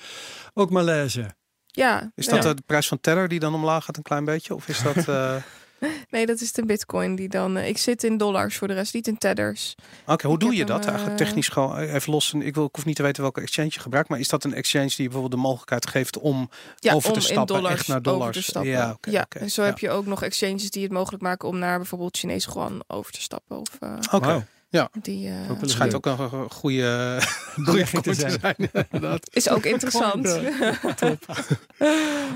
[0.53, 1.35] Ook Malaise.
[1.65, 2.11] ja.
[2.15, 4.55] Is dat de prijs van Tether die dan omlaag gaat een klein beetje?
[4.55, 5.07] Of is dat...
[5.07, 5.35] eh,
[6.09, 7.57] Nee, dat is de bitcoin die dan...
[7.57, 9.75] eh, ik zit in dollars voor de rest, niet in tedders.
[10.05, 12.33] Oké, hoe Ik doe je dat hem, eigenlijk eh, technisch gewoon even los?
[12.33, 14.53] Ik, wil, ik hoef niet te weten welke exchange je gebruikt, maar is dat een
[14.53, 16.49] exchange die je bijvoorbeeld de mogelijkheid geeft om
[16.79, 18.37] Ja, over te stappen, in dollars, echt naar over dollars?
[18.37, 18.71] te stappen.
[18.71, 19.25] Ja, oké, ja.
[19.29, 19.67] en zo ja.
[19.67, 23.11] heb je ook nog exchanges die het mogelijk maken om naar bijvoorbeeld Chinese yuan over
[23.11, 23.59] te stappen.
[23.59, 24.89] Of eh, Oké, Wauw.
[25.01, 26.07] die eh, het eens schijnt leuk.
[26.07, 28.55] ook een goede, goede Belegging te zijn.
[28.91, 29.29] inderdaad.
[29.35, 30.39] is ook interessant.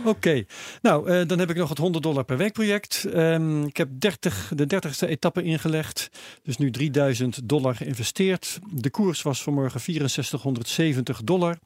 [0.05, 0.43] Oké,
[0.81, 3.05] nou eh, dan heb ik nog het 100 dollar per week project.
[3.13, 6.09] Ehm, ik heb 30, de 30ste etappe ingelegd.
[6.43, 8.59] Dus nu 3000 dollar geïnvesteerd.
[8.71, 11.57] De koers was vanmorgen 6470 dollar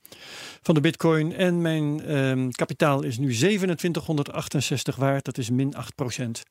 [0.61, 1.35] van de bitcoin.
[1.35, 5.25] En mijn ehm, kapitaal is nu 2768 waard.
[5.25, 6.43] Dat is min 8 procent.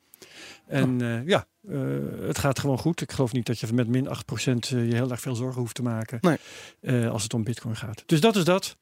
[0.66, 1.78] En eh, ja, eh,
[2.26, 3.00] het gaat gewoon goed.
[3.00, 5.74] Ik geloof niet dat je met min 8 procent je heel erg veel zorgen hoeft
[5.74, 6.18] te maken.
[6.20, 6.36] Nee.
[6.80, 8.02] eh, als het om bitcoin gaat.
[8.06, 8.76] Dus dat is dat.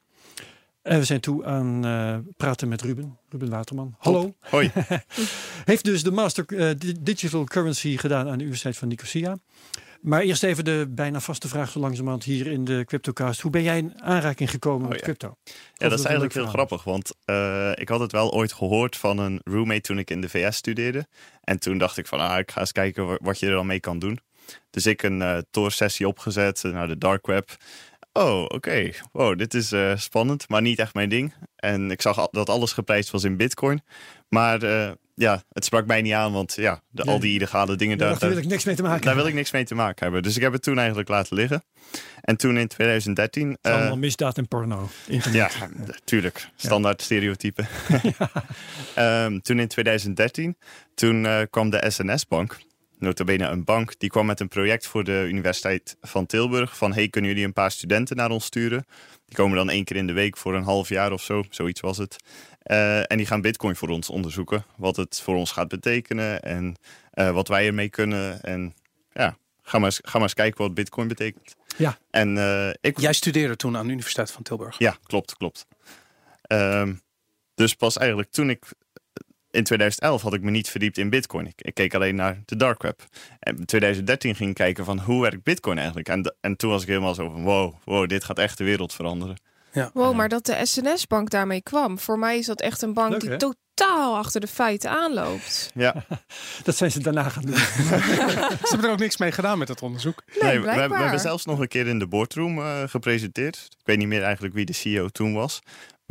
[0.81, 3.17] En we zijn toe aan eh, praten met Ruben.
[3.29, 3.95] Ruben Waterman.
[3.97, 4.35] Hallo.
[4.39, 4.71] Hoi.
[5.65, 9.37] Heeft dus de Master eh, Di- Digital Currency gedaan aan de Universiteit van Nicosia.
[10.01, 13.41] Maar eerst even de bijna vaste vraag zo langzamerhand hier in de CryptoCast.
[13.41, 15.03] Hoe ben jij in aanraking gekomen Oh, met ja.
[15.03, 15.37] crypto?
[15.73, 19.17] Ja, dat is eigenlijk heel grappig, want eh, ik had het wel ooit gehoord van
[19.17, 21.07] een roommate toen ik in de VS studeerde.
[21.43, 23.65] En toen dacht ik van, ah, ik ga eens kijken wa- wat je er dan
[23.65, 24.19] mee kan doen.
[24.69, 27.49] Dus ik een eh Tor-sessie opgezet eh, naar de dark web.
[28.13, 28.89] Oh, oké.
[29.11, 31.33] Wow, dit is spannend, maar niet echt mijn ding.
[31.55, 33.81] En ik zag dat alles geprijsd was in bitcoin.
[34.29, 34.59] Maar
[35.15, 38.19] ja, het sprak mij niet aan, want ja, de, al die illegale dingen, Daar, daar,
[38.19, 40.23] daar wil ik niks mee te maken daar wil ik niks mee te maken hebben.
[40.23, 41.63] Dus ik heb het toen eigenlijk laten liggen.
[42.21, 43.49] En toen in 2013...
[43.49, 44.89] Het is eh, allemaal misdaad en porno.
[45.07, 45.53] Internet.
[45.53, 45.69] ja,
[46.03, 46.47] tuurlijk.
[46.55, 47.63] Standaard stereotype.
[48.95, 50.57] Ehm, toen in 2013,
[50.95, 52.57] toen eh, kwam de SNS-bank,
[53.01, 56.77] notabene een bank, die kwam met een project voor de Universiteit van Tilburg.
[56.77, 58.85] Van, hey, kunnen jullie een paar studenten naar ons sturen?
[59.25, 61.79] Die komen dan één keer in de week voor een half jaar of zo, zoiets
[61.79, 62.15] was het.
[62.61, 64.65] Eh, en die gaan bitcoin voor ons onderzoeken.
[64.77, 66.75] Wat het voor ons gaat betekenen en
[67.11, 68.41] eh, wat wij ermee kunnen.
[68.41, 68.73] En
[69.13, 71.55] ja, ga maar, eens, ga maar eens kijken wat bitcoin betekent.
[71.77, 71.97] Ja.
[72.09, 74.79] En eh, ik, Jij studeerde toen aan de Universiteit van Tilburg.
[74.79, 75.65] ja, klopt, klopt.
[76.41, 76.93] Ehm,
[77.55, 78.65] dus pas eigenlijk toen ik
[79.51, 81.45] in 2011 had ik me niet verdiept in Bitcoin.
[81.45, 83.03] Ik, ik keek alleen naar de dark web.
[83.39, 86.09] En in 2013 ging ik kijken van hoe werkt Bitcoin eigenlijk.
[86.09, 88.93] En, en toen was ik helemaal zo van wow, wow, dit gaat echt de wereld
[88.93, 89.35] veranderen.
[89.93, 91.99] Wow, maar dat de SNS-bank daarmee kwam.
[91.99, 93.37] Voor mij is dat echt een bank Leuk, die
[93.75, 95.71] totaal achter de feiten aanloopt.
[95.73, 96.05] Ja,
[96.63, 97.55] Dat zijn ze daarna gaan doen.
[98.61, 100.23] Ze hebben er ook niks mee gedaan met dat onderzoek.
[100.27, 100.99] Nee, we, we- we blijkbaar.
[101.01, 103.67] hebben zelfs nog een keer in de boardroom eh, gepresenteerd.
[103.69, 105.59] Ik weet niet meer eigenlijk wie de CEO toen was.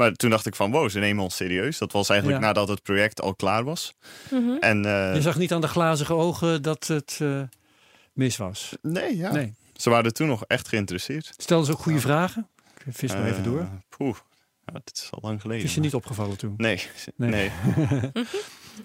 [0.00, 1.78] Maar toen dacht ik van wow, ze nemen ons serieus.
[1.78, 2.46] Dat was eigenlijk Ja.
[2.46, 3.94] nadat het project al klaar was.
[4.30, 4.50] Mhm.
[4.60, 7.42] En eh, Je zag niet aan de glazige ogen dat het eh,
[8.12, 8.76] mis was.
[8.82, 9.32] nee, ja.
[9.32, 9.54] Nee.
[9.76, 11.32] ze waren toen nog echt geïnteresseerd.
[11.36, 12.48] Stelden ze ook goede vragen?
[12.86, 13.68] Ik vis maar even Eh, door.
[13.88, 14.16] Poeh,
[14.64, 15.64] ja, dit is al lang geleden.
[15.64, 16.54] Is je niet opgevallen toen?
[16.56, 16.82] Nee,
[17.16, 17.30] Nee.
[17.30, 17.50] nee.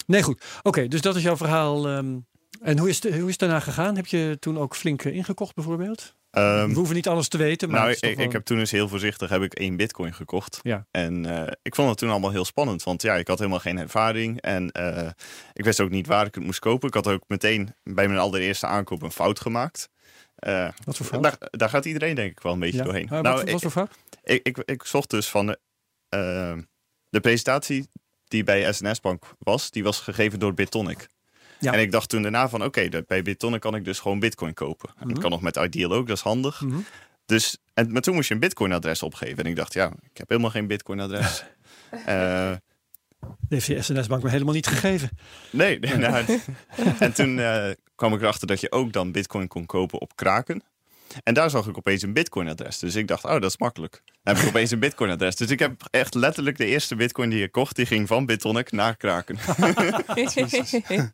[0.08, 0.44] Nee, goed.
[0.64, 1.88] Oké, dus dat is jouw verhaal.
[1.88, 2.18] ehm.
[2.62, 3.96] en hoe is, de, hoe is het daarna gegaan?
[3.96, 6.14] Heb je toen ook flink ingekocht bijvoorbeeld?
[6.36, 8.88] Ehm, We hoeven niet alles te weten, maar nou, ik, wel- heb toen eens heel
[8.88, 10.60] voorzichtig heb ik één bitcoin gekocht.
[10.62, 10.86] Ja.
[10.92, 12.84] En eh, ik vond het toen allemaal heel spannend.
[12.84, 14.42] Want ja, ik had helemaal geen ervaring.
[14.42, 15.10] En eh,
[15.54, 16.88] ik wist ook niet waar ik het moest kopen.
[16.88, 19.90] Ik had ook meteen bij mijn allereerste aankoop een fout gemaakt.
[20.36, 21.24] Eh, Wat voor fout?
[21.24, 22.84] daar, daar gaat iedereen denk ik wel een beetje Ja.
[22.84, 23.08] doorheen.
[23.10, 23.92] Nou, wat, wat ik, voor fout?
[24.24, 25.58] ik, ik, ik zocht dus van de,
[27.10, 27.88] de presentatie
[28.28, 31.08] die bij SNS Bank was, die was gegeven door Bitonic.
[31.66, 31.74] Ja.
[31.74, 34.90] En ik dacht toen daarna van oké, bij Bitonic kan ik dus gewoon bitcoin kopen.
[34.90, 35.10] En Mhm.
[35.14, 36.62] dat kan nog met Ideal ook, dat is handig.
[36.62, 36.78] Mhm.
[37.26, 39.38] Dus, en, maar toen moest je een bitcoin adres opgeven.
[39.44, 41.44] En ik dacht ja, ik heb helemaal geen bitcoin adres.
[42.06, 42.52] Eh,
[43.50, 45.10] heeft die SNS-bank me helemaal niet gegeven.
[45.50, 46.26] nee, nee, nou,
[47.00, 50.64] en toen eh, kwam ik erachter dat je ook dan bitcoin kon kopen op Kraken.
[51.24, 52.80] En daar zag ik opeens een bitcoin-adres.
[52.80, 54.02] Dus ik dacht, oh, dat is makkelijk.
[54.24, 55.36] Dan heb ik opeens een bitcoin-adres.
[55.36, 58.72] Dus ik heb echt letterlijk de eerste bitcoin die ik kocht, die ging van Bitonic
[58.72, 59.38] naar Kraken.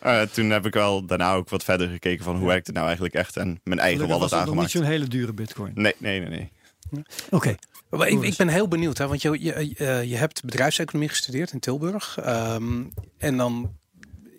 [0.00, 2.86] Eh, toen heb ik wel daarna ook wat verder gekeken van hoe werkt het nou
[2.86, 4.90] eigenlijk echt en mijn eigen Gelukkig was wallet het nog niet aangemaakt.
[4.90, 5.72] zo'n hele dure bitcoin.
[5.74, 6.28] Nee, nee, nee,
[6.90, 7.02] nee.
[7.30, 7.54] Oké.
[7.90, 11.52] Maar ik, ik ben heel benieuwd, hè, want je, je, eh, je hebt bedrijfseconomie gestudeerd
[11.52, 12.18] in Tilburg.
[12.18, 12.82] Ehm,
[13.18, 13.78] en dan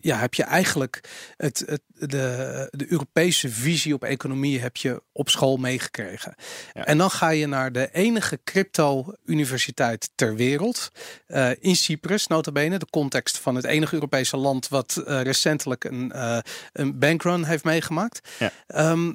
[0.01, 5.29] ja, heb je eigenlijk het, het, de, de Europese visie op economie heb je op
[5.29, 6.35] school meegekregen.
[6.73, 6.85] Ja.
[6.85, 10.91] En dan ga je naar de enige crypto-universiteit ter wereld.
[11.27, 15.83] eh, in Cyprus, nota bene, de context van het enige Europese land wat eh, recentelijk
[15.83, 16.37] een, eh,
[16.73, 18.29] een bankrun heeft meegemaakt.
[18.39, 18.51] Ja.
[18.67, 19.11] Ehm,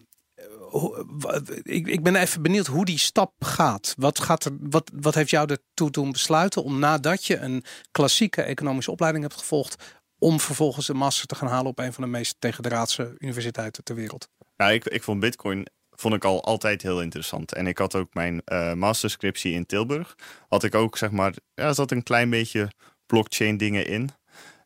[1.62, 3.94] ik ben even benieuwd hoe die stap gaat.
[3.98, 8.42] Wat, gaat er, wat, wat heeft jou ertoe doen besluiten om nadat je een klassieke
[8.42, 9.82] economische opleiding hebt gevolgd,
[10.18, 13.94] om vervolgens een master te gaan halen op een van de meest tegendraadse universiteiten ter
[13.94, 14.28] wereld?
[14.56, 17.54] Nou, ik, ik vond bitcoin vond ik al altijd heel interessant.
[17.54, 20.14] En ik had ook mijn eh masterscriptie in Tilburg.
[20.48, 22.70] Had ik ook, zeg maar, ja, zat een klein beetje
[23.06, 24.10] blockchain dingen in.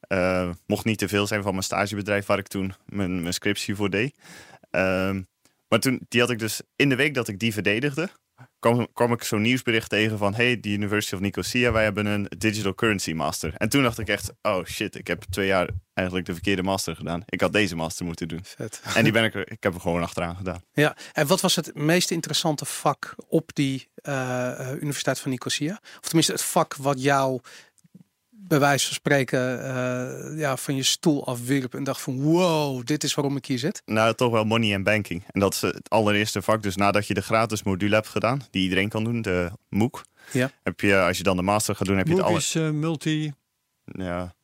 [0.01, 3.75] Eh, mocht niet te veel zijn van mijn stagebedrijf waar ik toen mijn, mijn scriptie
[3.75, 4.15] voor deed.
[4.71, 5.23] Ehm,
[5.69, 8.11] maar toen, die had ik dus in de week dat ik die verdedigde,
[8.61, 12.27] kwam, kwam ik zo'n nieuwsbericht tegen van hey, de University of Nicosia, wij hebben een
[12.39, 13.55] digital currency master.
[13.57, 16.97] En toen dacht ik echt, oh shit, ik heb twee jaar eigenlijk de verkeerde master
[16.97, 17.23] gedaan.
[17.27, 18.41] Ik had deze master moeten doen.
[18.45, 18.83] Vet.
[18.95, 20.63] En die ben ik, er- ik heb er gewoon achteraan gedaan.
[20.73, 25.81] Ja, en wat was het meest interessante vak op die eh, eh, Universiteit van Nicosia?
[25.83, 27.41] Of tenminste het vak wat jou
[28.49, 33.05] bij wijze van spreken eh, ja, van je stoel afwierp en dacht van wow, dit
[33.05, 33.83] is waarom ik hier zit.
[33.87, 35.23] Nou, toch wel money en banking.
[35.31, 36.63] En dat is het allereerste vak.
[36.63, 40.05] Dus nadat je de gratis module hebt gedaan, die iedereen kan doen, de MOOC.
[40.33, 40.51] Ja.
[40.63, 42.41] Heb je, als je dan de master gaat doen, heb je het MOOC alle...
[42.41, 43.33] is eh, multi...
[43.85, 44.35] Ja,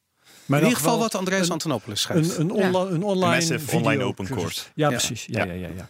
[0.46, 2.38] Maar in ieder geval wat Andreas Antonopoulos schrijft.
[2.38, 2.66] Een, een, Ja.
[2.66, 4.60] onla- een online online open course.
[4.74, 4.96] Ja, Ja.
[4.96, 5.26] precies.
[5.26, 5.52] Ja, Ja.
[5.52, 5.88] ja, ja, ja.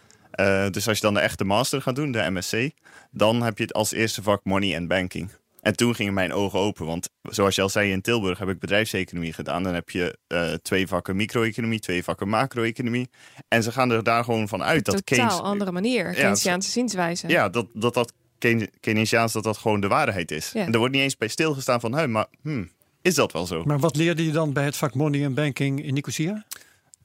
[0.65, 2.69] Eh, dus als je dan de echte master gaat doen, de MSc,
[3.11, 5.29] dan heb je het als eerste vak money en banking.
[5.61, 8.59] En toen gingen mijn ogen open, want zoals je al zei, in Tilburg heb ik
[8.59, 9.63] bedrijfseconomie gedaan.
[9.63, 13.09] Dan heb je eh, twee vakken micro-economie, twee vakken macro-economie.
[13.47, 15.41] En ze gaan er daar gewoon van uit dat Totaal Keynes...
[15.41, 16.13] andere manier.
[16.13, 17.27] Keynesiaanse zienswijze.
[17.27, 20.51] Ja, dat dat, dat Keyn- Keynesiaans dat dat gewoon de waarheid is.
[20.53, 20.65] Ja.
[20.65, 22.69] En er wordt niet eens bij stilgestaan van, hey, maar hmm,
[23.01, 23.63] is dat wel zo?
[23.63, 26.45] Maar wat leerde je dan bij het vak Money en Banking in Nicosia?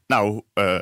[0.07, 0.74] Nou, eh,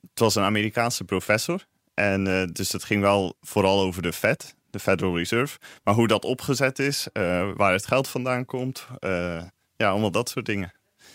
[0.00, 1.66] het was een Amerikaanse professor.
[1.94, 5.58] En eh, dus het ging wel vooral over de Fed, de Federal Reserve.
[5.84, 8.86] Maar hoe dat opgezet is, eh, waar het geld vandaan komt.
[8.98, 9.42] eh,
[9.76, 10.72] ja, allemaal dat soort dingen.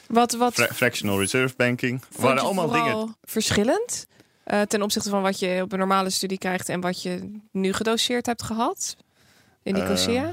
[0.07, 2.03] Wat, wat Fra- fractional reserve banking.
[2.17, 3.17] waren allemaal dingen.
[3.21, 4.05] verschillend
[4.43, 7.73] eh, ten opzichte van wat je op een normale studie krijgt en wat je nu
[7.73, 8.95] gedoseerd hebt gehad
[9.63, 10.23] in Nicosia?
[10.23, 10.29] Eh,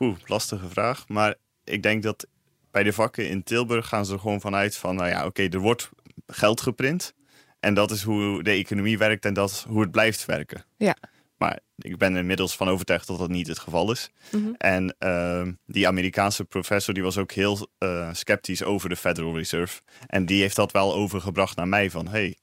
[0.00, 1.08] Oeh, lastige vraag.
[1.08, 2.26] Maar ik denk dat
[2.70, 5.58] bij de vakken in Tilburg gaan ze er gewoon vanuit van, nou ja, oké, er
[5.58, 5.88] wordt
[6.26, 7.14] geld geprint.
[7.60, 10.64] En dat is hoe de economie werkt en dat is hoe het blijft werken.
[10.76, 10.96] Ja.
[11.36, 14.10] Maar ik ben er inmiddels van overtuigd dat dat niet het geval is.
[14.32, 14.48] Mhm.
[14.58, 19.80] En ehm, die Amerikaanse professor die was ook heel eh, sceptisch over de Federal Reserve.
[20.06, 22.36] En die heeft dat wel overgebracht naar mij van, hey,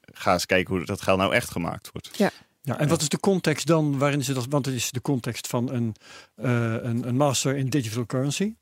[0.00, 2.10] ga eens kijken hoe dat geld nou echt gemaakt wordt.
[2.62, 5.46] Ja, en wat is de context dan waarin ze dat, want het is de context
[5.46, 5.94] van een,
[6.34, 8.54] eh, een, een master in digital currency.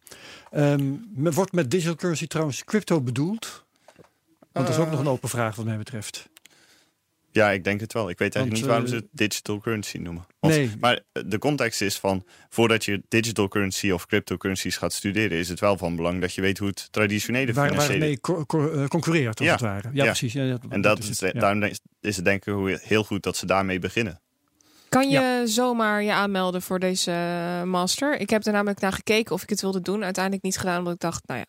[0.50, 3.65] Ehm, me- wordt met digital currency trouwens crypto bedoeld?
[4.56, 6.28] Want dat is ook nog een open vraag wat mij betreft.
[7.30, 8.08] Ja, ik denk het wel.
[8.10, 10.26] Ik weet eigenlijk Want, niet waarom eh, ze het digital currency noemen.
[10.38, 10.70] Want- Nee.
[10.80, 15.48] Maar eh, de context is van, voordat je digital currency of cryptocurrencies gaat studeren, is
[15.48, 18.04] het wel van belang dat je weet hoe het traditionele Waar, waar het financiële...
[18.06, 19.52] mee co- co- eh, concurreert, als Ja.
[19.52, 19.88] het ware.
[19.92, 20.04] Ja, Ja.
[20.04, 20.32] precies.
[20.32, 21.40] Ja, dat- En dat is is, het, ja.
[21.40, 24.20] daarom is- het denk ik hoe- heel goed dat ze daarmee beginnen.
[24.88, 28.20] Kan je zomaar je aanmelden voor deze eh, master?
[28.20, 30.04] Ik heb er namelijk naar gekeken of ik het wilde doen.
[30.04, 31.46] Uiteindelijk niet gedaan, omdat ik dacht, nou ja,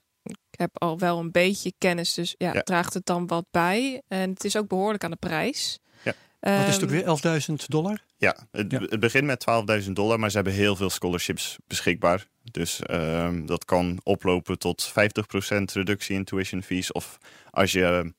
[0.57, 2.13] heb al wel een beetje kennis.
[2.13, 2.61] Dus ja, Ja.
[2.61, 4.01] draagt het dan wat bij.
[4.07, 5.79] En het is ook behoorlijk aan de prijs.
[6.03, 6.13] Ja.
[6.39, 7.03] Wat is het ook Ehm, weer?
[7.05, 8.03] 11.000 dollar?
[8.17, 8.79] Ja, het, Ja.
[8.79, 12.27] het begint met 12.000 dollar, maar ze hebben heel veel scholarships beschikbaar.
[12.51, 16.91] Dus ehm, dat kan oplopen tot 50% reductie in tuition fees.
[16.91, 17.17] Of
[17.51, 18.13] als je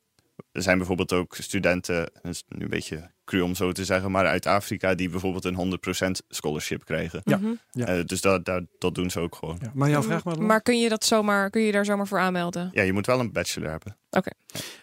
[0.52, 4.10] er zijn bijvoorbeeld ook studenten, dat is nu een beetje cru om zo te zeggen,
[4.10, 7.20] maar uit Afrika die bijvoorbeeld een 100% scholarship krijgen.
[7.24, 7.36] Ja.
[7.36, 7.52] Mhm.
[7.70, 7.86] Ja.
[7.86, 9.58] Eh, dus dat, dat, dat doen ze ook gewoon.
[9.62, 9.70] Ja.
[9.74, 10.42] Maar jouw vraag maar.
[10.42, 12.70] Maar kun je dat zomaar, kun je daar zomaar voor aanmelden?
[12.72, 13.96] Ja, je moet wel een bachelor hebben.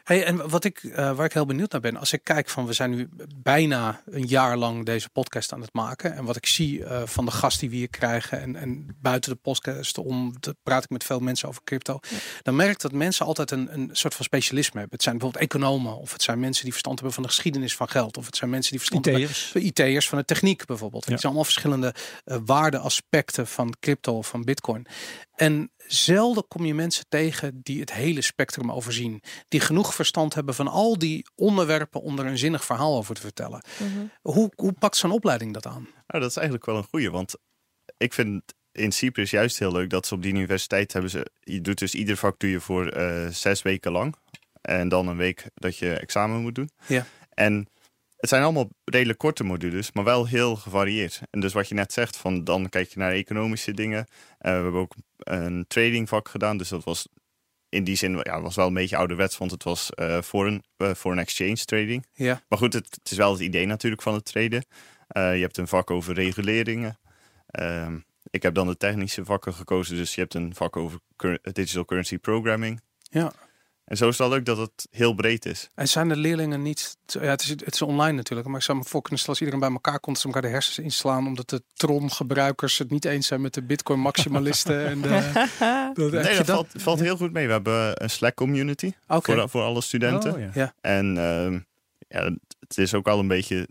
[0.04, 2.66] Hey, en wat ik, eh, waar ik heel benieuwd naar ben, als ik kijk van
[2.66, 6.16] we zijn nu bijna een jaar lang deze podcast aan het maken.
[6.16, 9.32] En wat ik zie eh, van de gast die we hier krijgen en, en buiten
[9.32, 12.00] de podcast om te praat ik met veel mensen over crypto.
[12.42, 14.94] Dan merk ik dat mensen altijd een, een soort van specialisme hebben.
[14.94, 17.90] Het zijn bijvoorbeeld economen of het zijn mensen die verstand hebben van de geschiedenis van
[17.90, 18.18] geld.
[18.18, 19.52] Of het zijn mensen die verstand hebben IT'ers.
[19.52, 21.06] de IT'ers van de techniek bijvoorbeeld.
[21.06, 21.12] Ja.
[21.12, 24.86] Het zijn allemaal verschillende eh, waardeaspecten van crypto of van bitcoin.
[25.36, 29.22] En zelden kom je mensen tegen die het hele spectrum overzien.
[29.48, 33.22] Die genoeg verstand hebben van al die onderwerpen om er een zinnig verhaal over te
[33.22, 33.64] vertellen.
[33.78, 34.06] Mhm.
[34.22, 35.88] Hoe, hoe pakt zo'n opleiding dat aan?
[36.08, 37.36] Nou, dat is eigenlijk wel een goeie, want
[37.98, 41.32] ik vind in Cyprus juist heel leuk dat ze op die universiteit hebben ze.
[41.40, 44.16] Je doet dus ieder vak doe je voor eh, zes weken lang.
[44.62, 46.70] En dan een week dat je examen moet doen.
[46.88, 47.06] Ja.
[47.30, 47.68] En
[48.26, 51.22] het zijn allemaal redelijk korte modules, maar wel heel gevarieerd.
[51.30, 54.06] En dus wat je net zegt, van dan kijk je naar economische dingen.
[54.38, 57.08] Eh, we hebben ook een tradingvak gedaan, dus dat was
[57.70, 60.64] in die zin ja, was wel een beetje ouderwets, want het was eh voor, een,
[60.78, 62.06] eh, voor een exchange trading.
[62.14, 62.42] Ja.
[62.50, 64.66] Maar goed, het, het is wel het idee natuurlijk van het traden.
[65.08, 67.00] Je hebt een vak over reguleringen.
[67.48, 67.98] Ehm,
[68.30, 71.00] ik heb dan de technische vakken gekozen, dus je hebt een vak over
[71.42, 72.82] digital currency programming.
[73.02, 73.34] Ja.
[73.86, 75.70] En zo is het wel leuk dat het heel breed is.
[75.76, 76.98] En zijn de leerlingen niet...
[77.06, 78.48] Ja, het is, het is online natuurlijk.
[78.48, 80.20] Maar ik zou me voor kunnen stellen als iedereen bij elkaar komt...
[80.20, 81.28] ze elkaar de hersens inslaan...
[81.28, 84.86] omdat de Tron-gebruikers het niet eens zijn met de Bitcoin-maximalisten.
[84.86, 85.10] en de,
[85.94, 86.46] dat, Nee, dat dat?
[86.46, 87.46] valt, valt heel goed mee.
[87.46, 89.34] We hebben een Slack community Oké.
[89.34, 90.34] voor, voor alle studenten.
[90.34, 90.74] Oh, ja.
[90.82, 91.60] En ehm,
[92.08, 93.68] ja, het is ook wel een beetje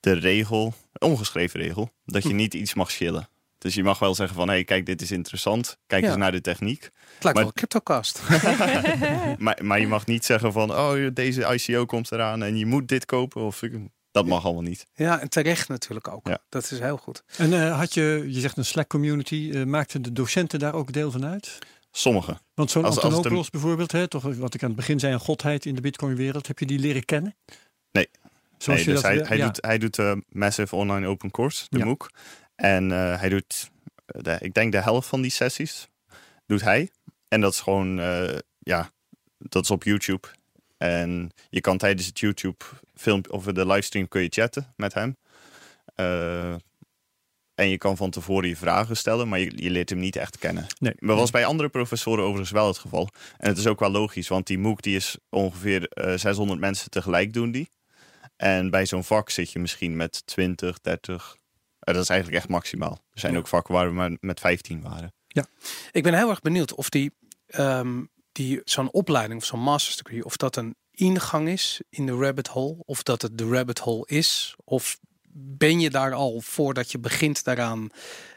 [0.00, 2.34] de regel, ongeschreven regel, dat je Hm.
[2.36, 3.28] niet iets mag schillen.
[3.58, 5.78] Dus je mag wel zeggen van, hé, kijk, dit is interessant.
[5.86, 6.08] Kijk Ja.
[6.08, 6.82] eens naar de techniek.
[6.82, 8.22] Het lijkt maar- wel een CryptoCast.
[9.38, 12.88] Maar, maar je mag niet zeggen van, oh, deze ICO komt eraan en je moet
[12.88, 13.42] dit kopen.
[13.42, 13.60] Of,
[14.10, 14.86] dat mag allemaal niet.
[14.94, 16.28] ja, en terecht natuurlijk ook.
[16.28, 16.38] Ja.
[16.48, 17.22] Dat is heel goed.
[17.36, 20.92] En eh, had je, je zegt een Slack community, eh, maakten de docenten daar ook
[20.92, 21.58] deel van uit?
[21.90, 22.38] Sommige.
[22.54, 25.74] Want zo'n Antonopoulos bijvoorbeeld, hè, toch, wat ik aan het begin zei, een godheid in
[25.74, 27.36] de Bitcoin-wereld, heb je die leren kennen?
[27.92, 28.08] Nee.
[28.58, 29.44] Zoals Nee, je dus dat, hij, hij ja.
[29.44, 31.84] doet, hij doet eh, Massive Online Open Course, de Ja.
[31.84, 32.10] MOOC.
[32.56, 33.70] En eh, hij doet,
[34.06, 35.88] eh, de, ik denk de helft van die sessies,
[36.46, 36.90] doet hij.
[37.28, 38.90] En dat is gewoon, eh, ja,
[39.38, 40.28] dat is op YouTube.
[40.76, 45.16] En je kan tijdens het YouTube film of de livestream kun je chatten met hem.
[47.54, 50.38] En je kan van tevoren je vragen stellen, maar je, je leert hem niet echt
[50.38, 50.66] kennen.
[50.78, 50.94] Nee.
[50.98, 53.08] Maar was bij andere professoren overigens wel het geval.
[53.38, 56.90] En het is ook wel logisch, want die MOOC die is ongeveer eh 600 mensen
[56.90, 57.70] tegelijk doen die.
[58.36, 61.36] En bij zo'n vak zit je misschien met 20, 30.
[61.86, 62.98] Eh, dat is eigenlijk echt maximaal.
[63.12, 63.38] Er zijn Ja.
[63.38, 65.14] ook vakken waar we maar met 15 waren.
[65.90, 67.12] Ik ben heel erg benieuwd of die,
[67.46, 72.12] ehm, die zo'n opleiding of zo'n master's degree, of dat een ingang is in de
[72.12, 74.98] rabbit hole, of dat het de rabbit hole is, of
[75.38, 77.88] ben je daar al voordat je begint daaraan?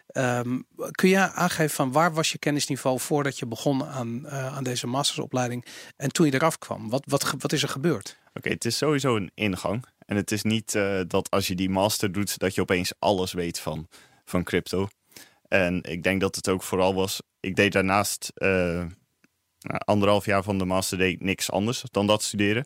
[0.07, 0.59] Ehm,
[0.91, 4.87] kun je aangeven van waar was je kennisniveau voordat je begon aan, eh, aan deze
[4.87, 5.65] mastersopleiding
[5.97, 6.89] en toen je eraf kwam?
[6.89, 8.17] Wat, wat, wat is er gebeurd?
[8.33, 9.85] Oké, het is sowieso een ingang.
[10.09, 13.33] En het is niet eh, dat als je die master doet, dat je opeens alles
[13.33, 13.87] weet van,
[14.25, 14.87] van crypto.
[15.47, 17.21] En ik denk dat het ook vooral was.
[17.39, 18.49] Ik deed daarnaast eh,
[19.59, 22.65] nou, anderhalf jaar van de master deed ik niks anders dan dat studeren.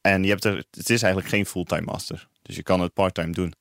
[0.00, 2.28] En je hebt er, het is eigenlijk geen fulltime master.
[2.42, 3.52] Dus je kan het parttime doen.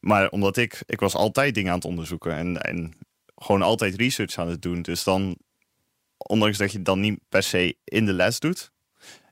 [0.00, 2.94] Maar omdat ik, ik was altijd dingen aan het onderzoeken en, en
[3.34, 4.82] gewoon altijd research aan het doen.
[4.82, 5.36] Dus dan,
[6.16, 8.70] ondanks dat je het dan niet per se in de les doet,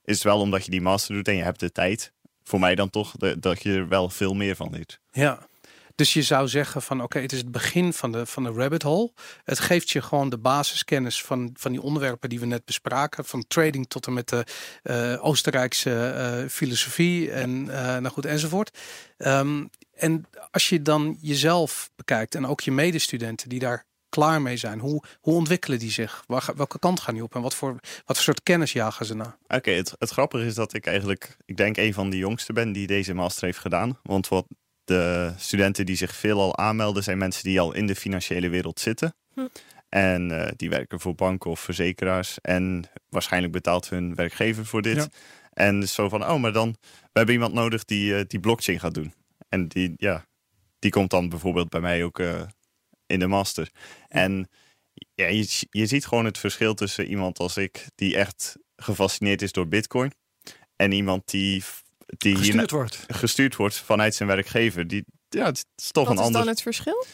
[0.04, 2.12] is het wel omdat je die master doet en je hebt de tijd.
[2.48, 5.00] Voor mij dan toch dat je er wel veel meer van leert.
[5.10, 5.46] Ja.
[5.94, 8.82] Dus je zou zeggen van oké, het is het begin van de, van de rabbit
[8.82, 9.12] hole.
[9.44, 13.24] Het geeft je gewoon de basiskennis van, van die onderwerpen die we net bespraken.
[13.24, 14.44] Van trading tot en met de
[14.82, 18.78] eh, Oostenrijkse eh, filosofie en eh, nou goed enzovoort.
[19.16, 23.84] Ehm, en als je dan jezelf bekijkt en ook je medestudenten die daar
[24.18, 24.78] klaar mee zijn.
[24.78, 26.24] Hoe, hoe ontwikkelen die zich?
[26.26, 27.70] Waar, welke kant gaan die op en wat voor,
[28.04, 29.38] wat voor soort kennis jagen ze na?
[29.46, 32.72] Oké, het, het grappige is dat ik eigenlijk, ik denk een van de jongsten ben
[32.72, 33.98] die deze master heeft gedaan.
[34.02, 34.46] Want wat
[34.84, 39.14] de studenten die zich veelal aanmelden zijn mensen die al in de financiële wereld zitten.
[39.34, 39.46] Hm.
[39.88, 42.40] En eh, die werken voor banken of verzekeraars.
[42.40, 44.96] En waarschijnlijk betaalt hun werkgever voor dit.
[44.96, 45.06] Ja.
[45.52, 48.80] En dus zo van, oh, maar dan, we hebben iemand nodig die, eh, die blockchain
[48.80, 49.14] gaat doen.
[49.48, 50.24] En die, ja,
[50.78, 52.42] die komt dan bijvoorbeeld bij mij ook eh,
[53.08, 53.70] in de master.
[54.08, 54.48] En
[55.14, 59.52] ja, je, je ziet gewoon het verschil tussen iemand als ik, die echt gefascineerd is
[59.52, 60.12] door Bitcoin,
[60.76, 61.64] en iemand die,
[62.06, 63.04] die gestuurd wordt.
[63.08, 64.86] gestuurd wordt vanuit zijn werkgever.
[64.88, 66.40] Die, ja, het is toch Wat een is ander.
[66.40, 67.06] dan het verschil?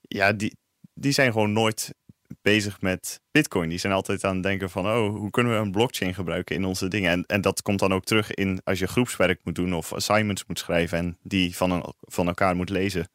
[0.00, 0.56] Ja, die,
[0.94, 1.94] die zijn gewoon nooit
[2.42, 3.68] bezig met Bitcoin.
[3.68, 6.64] Die zijn altijd aan het denken van, oh, hoe kunnen we een blockchain gebruiken in
[6.64, 7.10] onze dingen?
[7.10, 10.44] En, en dat komt dan ook terug in als je groepswerk moet doen of assignments
[10.46, 13.08] moet schrijven en die van, een, van elkaar moet lezen.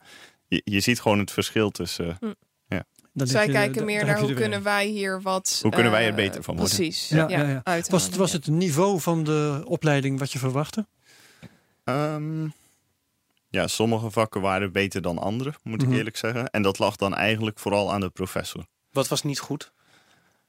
[0.55, 2.17] Je, je ziet gewoon het verschil tussen.
[2.19, 2.33] Hm.
[2.67, 2.83] Ja.
[3.13, 5.59] Dan Zij je- kijken meer naar hoe kunnen wij hier wat...
[5.61, 6.75] Hoe kunnen wij er eh, beter van worden?
[6.75, 10.85] Precies, Ja, ja, ja, Was, het- was het niveau van de opleiding wat je verwachtte?
[11.83, 12.47] Ehm,
[13.49, 15.91] ja, sommige vakken waren beter dan andere, moet Mhm.
[15.91, 16.49] ik eerlijk zeggen.
[16.49, 18.65] En dat lag dan eigenlijk vooral aan de professor.
[18.91, 19.71] Wat was niet goed?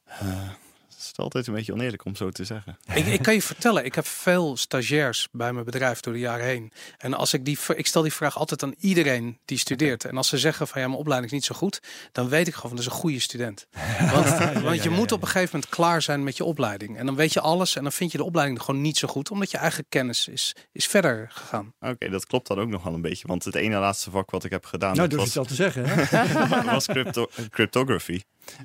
[0.05, 0.57] Het
[1.05, 2.78] is altijd een beetje oneerlijk om zo te zeggen.
[2.94, 6.46] ik, ik kan je vertellen, ik heb veel stagiairs bij mijn bedrijf door de jaren
[6.46, 6.72] heen.
[6.98, 10.05] En als ik die, ik stel die vraag altijd aan iedereen die studeert.
[10.05, 11.80] En als ze zeggen van ja, mijn opleiding is niet zo goed,
[12.12, 13.66] dan weet ik gewoon van dat is een goede student.
[14.12, 14.28] Want,
[14.62, 16.96] want je ja, moet op een gegeven moment klaar zijn met je opleiding.
[16.98, 19.30] En dan weet je alles en dan vind je de opleiding gewoon niet zo goed,
[19.30, 21.72] omdat je eigen kennis is, is verder gegaan.
[21.80, 23.26] Oké, dat klopt dan ook nog wel een beetje.
[23.26, 25.61] Want het ene laatste vak wat ik heb gedaan, nou, dat durf je was, het
[25.61, 25.84] al te zeggen.
[25.86, 26.64] Hè?
[26.72, 28.20] was crypto cryptography.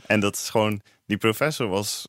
[0.06, 2.08] En dat is gewoon, die professor was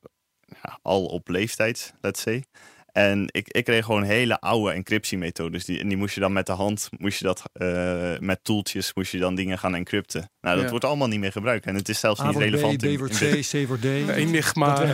[0.62, 2.44] ja, al op leeftijd, let's say.
[2.92, 5.64] En ik, ik kreeg gewoon hele oude encryptiemethodes.
[5.64, 8.94] Die, en die moest je dan met de hand, moest je dat eh, met toeltjes,
[8.94, 10.30] moest je dan dingen gaan encrypten.
[10.40, 10.70] Nou, dat Ja.
[10.70, 11.66] wordt allemaal niet meer gebruikt.
[11.66, 12.76] En het is zelfs A niet relevant.
[12.94, 13.84] B, wordt C, C wordt D.
[14.24, 14.82] Enigma.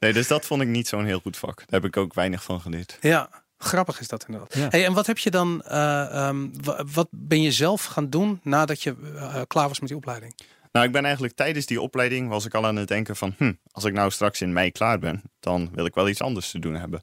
[0.00, 1.56] Nee, dus dat vond ik niet zo'n heel goed vak.
[1.58, 2.98] Daar heb ik ook weinig van geleerd.
[3.00, 3.28] Ja,
[3.58, 4.54] grappig is dat inderdaad.
[4.54, 4.66] Ja.
[4.68, 8.40] Hey, en wat heb je dan, eh, ehm, wa- wat ben je zelf gaan doen
[8.42, 10.34] nadat je eh, klaar was met die opleiding?
[10.72, 13.52] Nou, ik ben eigenlijk tijdens die opleiding was ik al aan het denken van, hm,
[13.70, 16.58] als ik nou straks in mei klaar ben, dan wil ik wel iets anders te
[16.58, 17.02] doen hebben.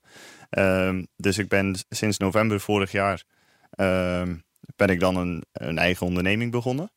[0.49, 3.23] Ehm, dus ik ben sinds november vorig jaar
[3.69, 4.35] ehm,
[4.75, 6.91] ben ik dan een, een eigen onderneming begonnen.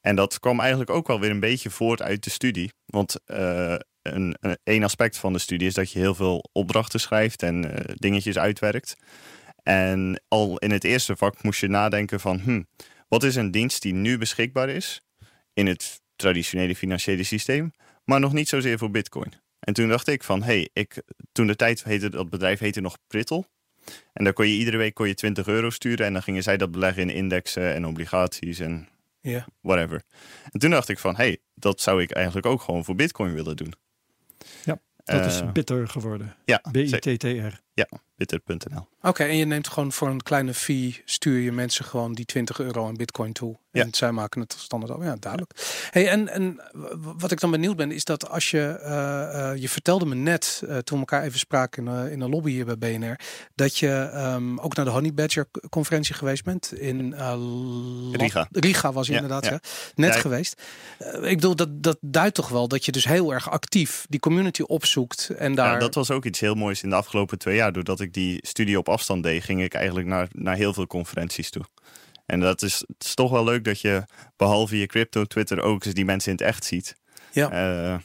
[0.00, 2.72] En dat kwam eigenlijk ook wel weer een beetje voort uit de studie.
[2.86, 7.42] Want een, een, een aspect van de studie is dat je heel veel opdrachten schrijft
[7.42, 8.96] en eh, dingetjes uitwerkt.
[9.62, 12.62] En al in het eerste vak moest je nadenken van, hm,
[13.08, 15.02] wat is een dienst die nu beschikbaar is
[15.52, 17.72] in het traditionele financiële systeem,
[18.04, 19.32] maar nog niet zozeer voor Bitcoin.
[19.60, 21.02] En toen dacht ik van, hey, ik,
[21.32, 23.46] toen de tijd heette dat bedrijf heette nog Prittel.
[24.12, 26.56] En daar kon je iedere week kon je 20 euro sturen en dan gingen zij
[26.56, 28.88] dat beleggen in indexen en obligaties en
[29.20, 29.46] Ja.
[29.60, 30.02] whatever.
[30.50, 33.56] En toen dacht ik van, hey, dat zou ik eigenlijk ook gewoon voor Bitcoin willen
[33.56, 33.72] doen.
[34.64, 36.36] Ja, Dat Eh, is bitter geworden.
[36.44, 37.60] ja, B-I-T-T-R.
[38.16, 38.88] bitter.nl.
[39.02, 42.60] Oké, en je neemt gewoon voor een kleine fee, stuur je mensen gewoon die 20
[42.60, 43.56] euro aan bitcoin toe.
[43.72, 45.04] En zij maken het standaard over.
[45.04, 45.52] Ja, duidelijk.
[45.90, 46.60] Hey, en, en
[47.18, 50.62] wat ik dan benieuwd ben, is dat als je, eh, eh, je vertelde me net,
[50.68, 53.18] eh, toen we elkaar even spraken in, in een lobby hier bij BNR,
[53.54, 57.14] dat je ehm, ook naar de Honey Badger conferentie geweest bent in
[58.12, 58.48] Riga.
[58.50, 59.50] Riga was je Ja, inderdaad, ja.
[59.50, 59.60] ja.
[59.94, 60.62] net Ja, geweest.
[60.98, 64.62] Ik bedoel, dat, dat duidt toch wel dat je dus heel erg actief die community
[64.62, 65.72] opzoekt en daar...
[65.72, 67.63] Ja, dat was ook iets heel moois in de afgelopen twee jaar.
[67.70, 71.50] Doordat ik die studie op afstand deed, ging ik eigenlijk naar, naar heel veel conferenties
[71.50, 71.64] toe.
[72.26, 74.04] En dat is, het is toch wel leuk dat je,
[74.36, 76.96] behalve je crypto Twitter, ook eens die mensen in het echt ziet.
[77.32, 77.50] Ja.
[77.50, 77.98] Eh,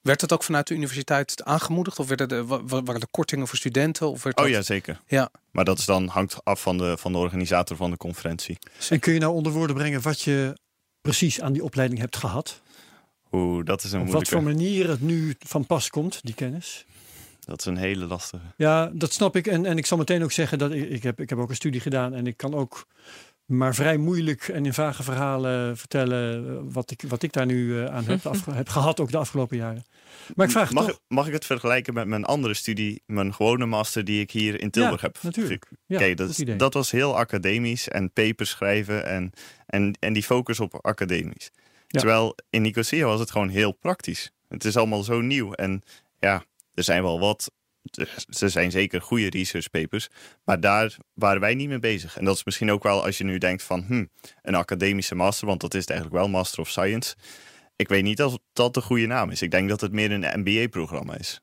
[0.00, 1.98] Werd het ook vanuit de universiteit aangemoedigd?
[1.98, 4.08] Of werden er, wa- waren er kortingen voor studenten?
[4.10, 5.00] Of werd oh dat- ja, zeker.
[5.06, 5.30] Ja.
[5.50, 8.58] Maar dat is dan, hangt af van de, van de organisator van de conferentie.
[8.90, 10.56] En kun je nou onder woorden brengen wat je
[11.00, 12.60] precies aan die opleiding hebt gehad?
[13.32, 16.86] Oeh, dat is een Op wat voor manier het nu van pas komt, die kennis?
[17.50, 18.42] Dat is een hele lastige.
[18.56, 19.46] Ja, dat snap ik.
[19.46, 21.54] En, en ik zal meteen ook zeggen dat ik, ik, heb, ik heb ook een
[21.54, 22.86] studie gedaan en ik kan ook
[23.44, 27.78] maar vrij moeilijk en in vage verhalen vertellen eh, wat ik, wat ik daar nu
[27.80, 29.84] eh, aan heb, afge- heb gehad, ook de afgelopen jaren.
[30.34, 30.94] Maar ik vraag mag, toch.
[30.94, 34.60] ik- mag ik het vergelijken met mijn andere studie, mijn gewone master die ik hier
[34.60, 35.18] in Tilburg Ja, heb?
[35.22, 35.66] natuurlijk.
[35.86, 39.32] Ja, Kijk, dat, is- dat was heel academisch en papers schrijven en,
[39.66, 41.50] en, en die focus op academisch.
[41.86, 41.98] Ja.
[42.00, 44.30] Terwijl in Nicosia was het gewoon heel praktisch.
[44.48, 45.82] Het is allemaal zo nieuw en
[46.18, 46.42] ja,
[46.80, 47.50] er zijn wel wat,
[48.40, 50.08] er zijn zeker goede research papers,
[50.44, 52.18] maar daar waren wij niet mee bezig.
[52.18, 54.04] En dat is misschien ook wel als je nu denkt van hm,
[54.42, 57.14] een academische master, want dat is het eigenlijk wel, Master of Science.
[57.76, 59.42] Ik weet niet of dat de goede naam is.
[59.42, 61.40] Ik denk dat het meer een MBA-programma is.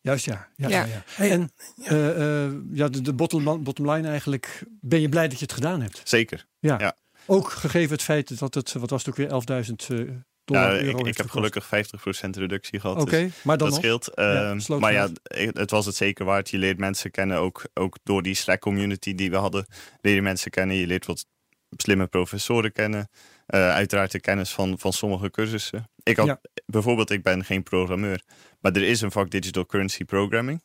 [0.00, 0.48] Juist ja.
[0.56, 0.84] ja, Ja.
[0.84, 0.84] ja.
[0.84, 1.02] ja.
[1.06, 1.52] Hey, En
[1.84, 5.54] eh, eh, ja, de, de bottom, bottom line eigenlijk, ben je blij dat je het
[5.54, 6.00] gedaan hebt?
[6.04, 6.46] Zeker.
[6.58, 6.78] Ja.
[6.78, 6.96] Ja.
[7.26, 10.14] Ook gegeven het feit dat het, wat was het ook weer, 11.000 eh,
[10.46, 11.68] dollar, Ja, euro ik, heb gelukkig 50%
[12.30, 13.00] reductie gehad.
[13.00, 13.84] Oké, dus maar dan dat nog.
[13.84, 14.10] scheelt.
[14.14, 15.56] Ja, Ehm, maar ja, geld.
[15.58, 16.50] het was het zeker waard.
[16.50, 19.66] Je leert mensen kennen, ook, ook door die Slack community die we hadden.
[20.00, 20.76] Leer je mensen kennen.
[20.76, 21.26] Je leert wat
[21.76, 23.08] slimme professoren kennen.
[23.46, 25.90] Eh, uiteraard de kennis van, van sommige cursussen.
[26.02, 26.40] Ik had, Ja.
[26.66, 28.22] Bijvoorbeeld, ik ben geen programmeur.
[28.60, 30.62] Maar er is een vak Digital Currency Programming.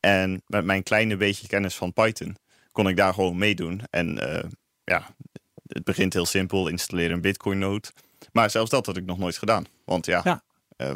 [0.00, 2.36] En met mijn kleine beetje kennis van Python
[2.72, 3.80] kon ik daar gewoon meedoen.
[3.90, 4.50] En eh,
[4.84, 5.06] ja,
[5.66, 6.68] het begint heel simpel.
[6.68, 7.88] Installeer een Bitcoin node.
[8.32, 9.66] Maar zelfs dat had ik nog nooit gedaan.
[9.84, 10.42] Want ja, Ja.
[10.76, 10.92] eh,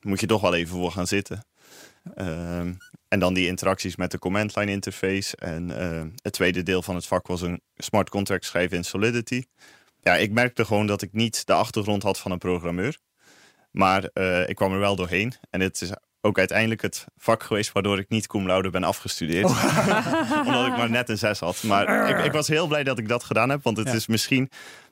[0.00, 1.44] moet je toch wel even voor gaan zitten.
[2.14, 2.72] Ehm,
[3.08, 5.36] en dan die interacties met de command line interface.
[5.36, 9.42] En eh, het tweede deel van het vak was een smart contract schrijven in Solidity.
[10.00, 12.98] Ja, ik merkte gewoon dat ik niet de achtergrond had van een programmeur.
[13.70, 15.32] Maar eh, ik kwam er wel doorheen.
[15.50, 19.44] En het is ook uiteindelijk het vak geweest waardoor ik niet cum laude ben afgestudeerd.
[20.46, 21.62] Omdat ik maar net een zes had.
[21.62, 23.62] Maar ik, ik was heel blij dat ik dat gedaan heb.
[23.62, 23.92] Want het Ja.
[23.94, 24.50] is misschien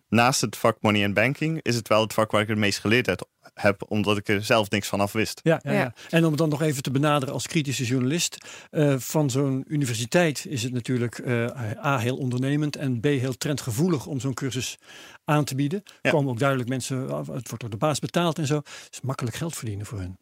[0.09, 1.63] naast het vak money and banking...
[1.63, 3.29] is het wel het vak waar ik het meest geleerd heb.
[3.55, 5.41] heb omdat ik er zelf niks van af wist.
[5.43, 5.79] Ja, ja, Ja.
[5.81, 5.95] ja.
[6.11, 8.37] En om het dan nog even te benaderen als kritische journalist.
[8.71, 12.77] eh, van zo'n universiteit is het natuurlijk eh, A, heel ondernemend.
[12.77, 14.79] En B, heel trendgevoelig om zo'n cursus
[15.25, 15.83] aan te bieden.
[15.85, 16.11] Er Ja.
[16.11, 18.57] komen ook duidelijk mensen, af, het wordt door de baas betaald en zo.
[18.57, 20.19] Het is makkelijk geld verdienen voor hun.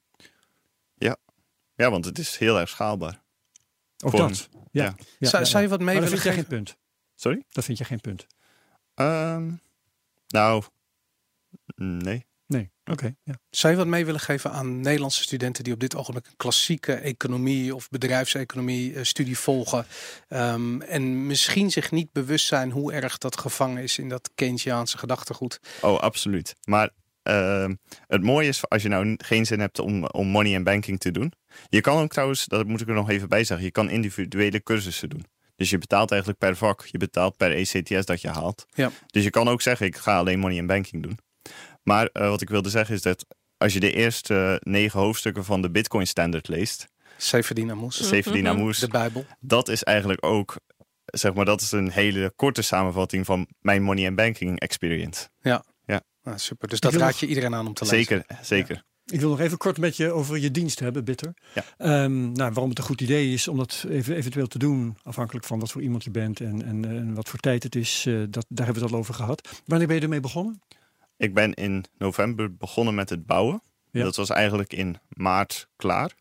[1.77, 3.23] Ja, want het is heel erg schaalbaar.
[4.05, 4.49] Ook Voor dat.
[4.53, 4.83] Ja.
[4.85, 4.95] Ja.
[5.19, 5.77] Ja, zou, ja, zou je ja.
[5.77, 6.47] wat mee Maar dat willen vind jij geven?
[6.49, 6.77] geen punt.
[7.15, 7.45] Sorry?
[7.49, 8.27] Dat vind je geen punt.
[8.95, 9.51] Ehm,
[10.35, 10.63] nou,
[11.77, 12.27] nee.
[12.47, 13.15] Nee, oké.
[13.23, 13.35] ja.
[13.51, 16.93] Zou je wat mee willen geven aan Nederlandse studenten die op dit ogenblik een klassieke
[16.93, 19.87] economie of bedrijfseconomie eh, studie volgen
[20.29, 24.99] ehm, en misschien zich niet bewust zijn hoe erg dat gevangen is in dat Keynesiaanse
[24.99, 25.61] gedachtegoed?
[25.81, 26.55] Oh, absoluut.
[26.65, 26.91] Maar
[27.23, 27.75] ehm,
[28.07, 31.11] het mooie is, als je nou geen zin hebt om, om money en banking te
[31.11, 31.33] doen.
[31.69, 34.63] Je kan ook trouwens, dat moet ik er nog even bij zeggen, je kan individuele
[34.63, 35.25] cursussen doen.
[35.57, 38.67] Dus je betaalt eigenlijk per vak, je betaalt per ECTS dat je haalt.
[38.75, 38.91] Ja.
[39.07, 41.19] Dus je kan ook zeggen, ik ga alleen money en banking doen.
[41.83, 43.27] Maar eh, wat ik wilde zeggen is dat
[43.57, 48.33] als je de eerste eh, negen hoofdstukken van de Bitcoin Standard leest, Zeven dinamoes, Zeven
[48.33, 49.25] Dinamoes, de Bijbel.
[49.41, 50.57] dat is eigenlijk ook,
[51.05, 55.29] zeg maar, dat is een hele korte samenvatting van mijn money and banking experience.
[56.25, 57.99] Ah, super, dus dat raad je iedereen aan om te lezen.
[57.99, 58.85] Zeker, zeker.
[59.07, 61.35] Ik wil nog even kort met je over je dienst hebben, Bitter.
[61.55, 61.65] Ja.
[61.77, 65.47] Ehm, nou, waarom het een goed idee is om dat even, eventueel te doen, afhankelijk
[65.47, 68.15] van wat voor iemand je bent en, en, en wat voor tijd het is, eh,
[68.15, 69.63] dat, daar hebben we het al over gehad.
[69.67, 70.63] Wanneer ben je ermee begonnen?
[71.17, 73.63] Ik ben in november begonnen met het bouwen.
[73.91, 74.03] Ja.
[74.03, 76.15] Dat was eigenlijk in maart klaar.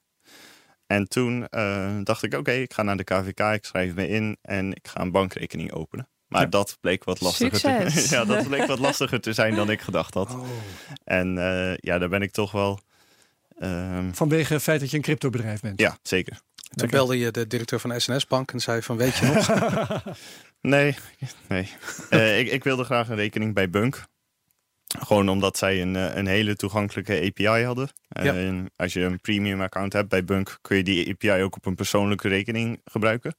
[0.88, 4.38] En toen eh, dacht ik, oké, ik ga naar de KVK, ik schrijf me in
[4.42, 6.08] en ik ga een bankrekening openen.
[6.34, 6.48] Maar Ja.
[6.48, 10.14] dat bleek wat lastiger te, ja, dat bleek wat lastiger te zijn dan ik gedacht
[10.14, 10.30] had.
[10.34, 10.48] Oh.
[11.04, 12.80] En eh, ja, daar ben ik toch wel.
[13.60, 15.80] ehm, Vanwege het feit dat je een cryptobedrijf bent.
[15.80, 16.40] ja, zeker.
[16.76, 19.48] Toen belde je de directeur van SNS Bank en zei van weet je nog?
[20.62, 20.96] Nee,
[21.48, 21.70] nee.
[22.10, 24.04] Eh, ik, ik wilde graag een rekening bij Bunk.
[25.00, 27.90] Gewoon omdat zij een, eh, een hele toegankelijke API hadden.
[28.08, 28.34] Ja.
[28.34, 31.66] En als je een premium account hebt bij Bunk, kun je die API ook op
[31.66, 33.36] een persoonlijke rekening gebruiken.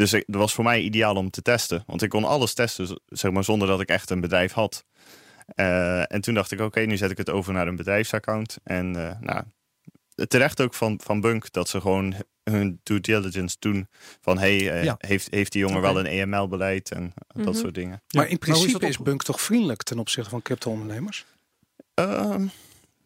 [0.00, 1.82] Dus ik- dat was voor mij ideaal om te testen.
[1.86, 4.84] Want ik kon alles testen, zeg maar, zonder dat ik echt een bedrijf had.
[5.54, 8.56] Eh, en toen dacht ik, oké, nu zet ik het over naar een bedrijfsaccount.
[8.64, 9.42] En eh, nou,
[10.28, 13.88] terecht ook van, van Bunk dat ze gewoon hun due diligence doen.
[14.20, 14.94] Van, hey, eh, Ja.
[14.98, 17.54] heeft, heeft die jongen wel een EML-beleid en dat Mhm.
[17.56, 18.02] soort dingen.
[18.06, 21.24] Ja, maar in principe is, op- Bunk toch vriendelijk ten opzichte van crypto-ondernemers?
[21.94, 22.46] Ehm,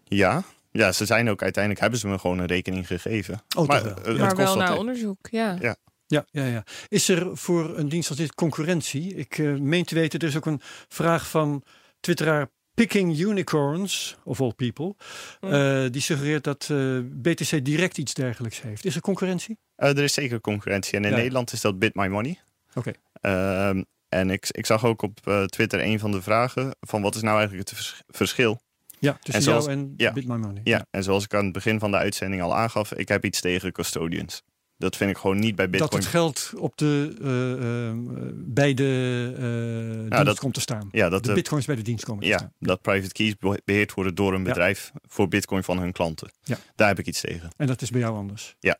[0.04, 0.42] ja.
[0.70, 3.42] ja, ze zijn ook uiteindelijk, hebben ze me gewoon een rekening gegeven.
[3.56, 5.56] Oh, maar het maar kost wel naar onderzoek, ja.
[5.60, 5.76] Ja.
[6.06, 6.64] Ja, ja, ja.
[6.88, 9.14] Is er voor een dienst als dit concurrentie?
[9.14, 11.62] Ik eh, meen te weten, er is ook een vraag van
[12.00, 14.94] twitteraar Picking Unicorns, of all people.
[15.40, 15.46] Hm.
[15.46, 18.84] eh, die suggereert dat eh, BTC direct iets dergelijks heeft.
[18.84, 19.58] Is er concurrentie?
[19.76, 20.94] Er is zeker concurrentie.
[20.96, 21.16] En in Ja.
[21.16, 22.38] Nederland is dat Bit My Money.
[22.74, 22.92] Oké.
[23.20, 27.22] Ehm, en ik, ik zag ook op Twitter een van de vragen van wat is
[27.22, 28.60] nou eigenlijk het vers- verschil?
[28.98, 30.12] Ja, tussen En zoals- jou en ja.
[30.12, 30.60] Bit My Money.
[30.64, 33.40] Ja, en zoals ik aan het begin van de uitzending al aangaf, ik heb iets
[33.40, 34.42] tegen custodians.
[34.78, 36.02] Dat vind ik gewoon niet bij Dat Bitcoin.
[36.02, 37.96] het geld op de, eh, eh,
[38.34, 40.88] bij de eh, dienst dat- komt te staan.
[40.90, 42.52] ja, dat de de, bitcoins bij de dienst komen te ja, staan.
[42.58, 44.44] dat private keys be- beheerd worden door een Ja.
[44.48, 46.30] bedrijf voor Bitcoin van hun klanten.
[46.42, 46.56] Ja.
[46.74, 47.50] Daar heb ik iets tegen.
[47.56, 48.56] En dat is bij jou anders.
[48.60, 48.78] Ja.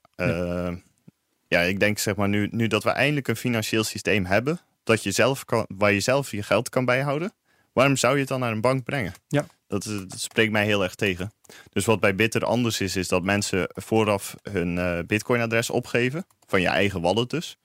[1.49, 5.03] ja ik denk zeg maar nu, nu dat we eindelijk een financieel systeem hebben, dat
[5.03, 7.33] je zelf kan, waar je zelf je geld kan bijhouden,
[7.73, 9.13] waarom zou je het dan naar een bank brengen?
[9.29, 9.47] Ja.
[9.75, 11.33] Dat, is- dat spreekt mij heel erg tegen.
[11.73, 16.61] Dus wat bij Bitter anders is, is dat mensen vooraf hun eh, Bitcoin-adres opgeven, van
[16.61, 17.57] je eigen wallet dus.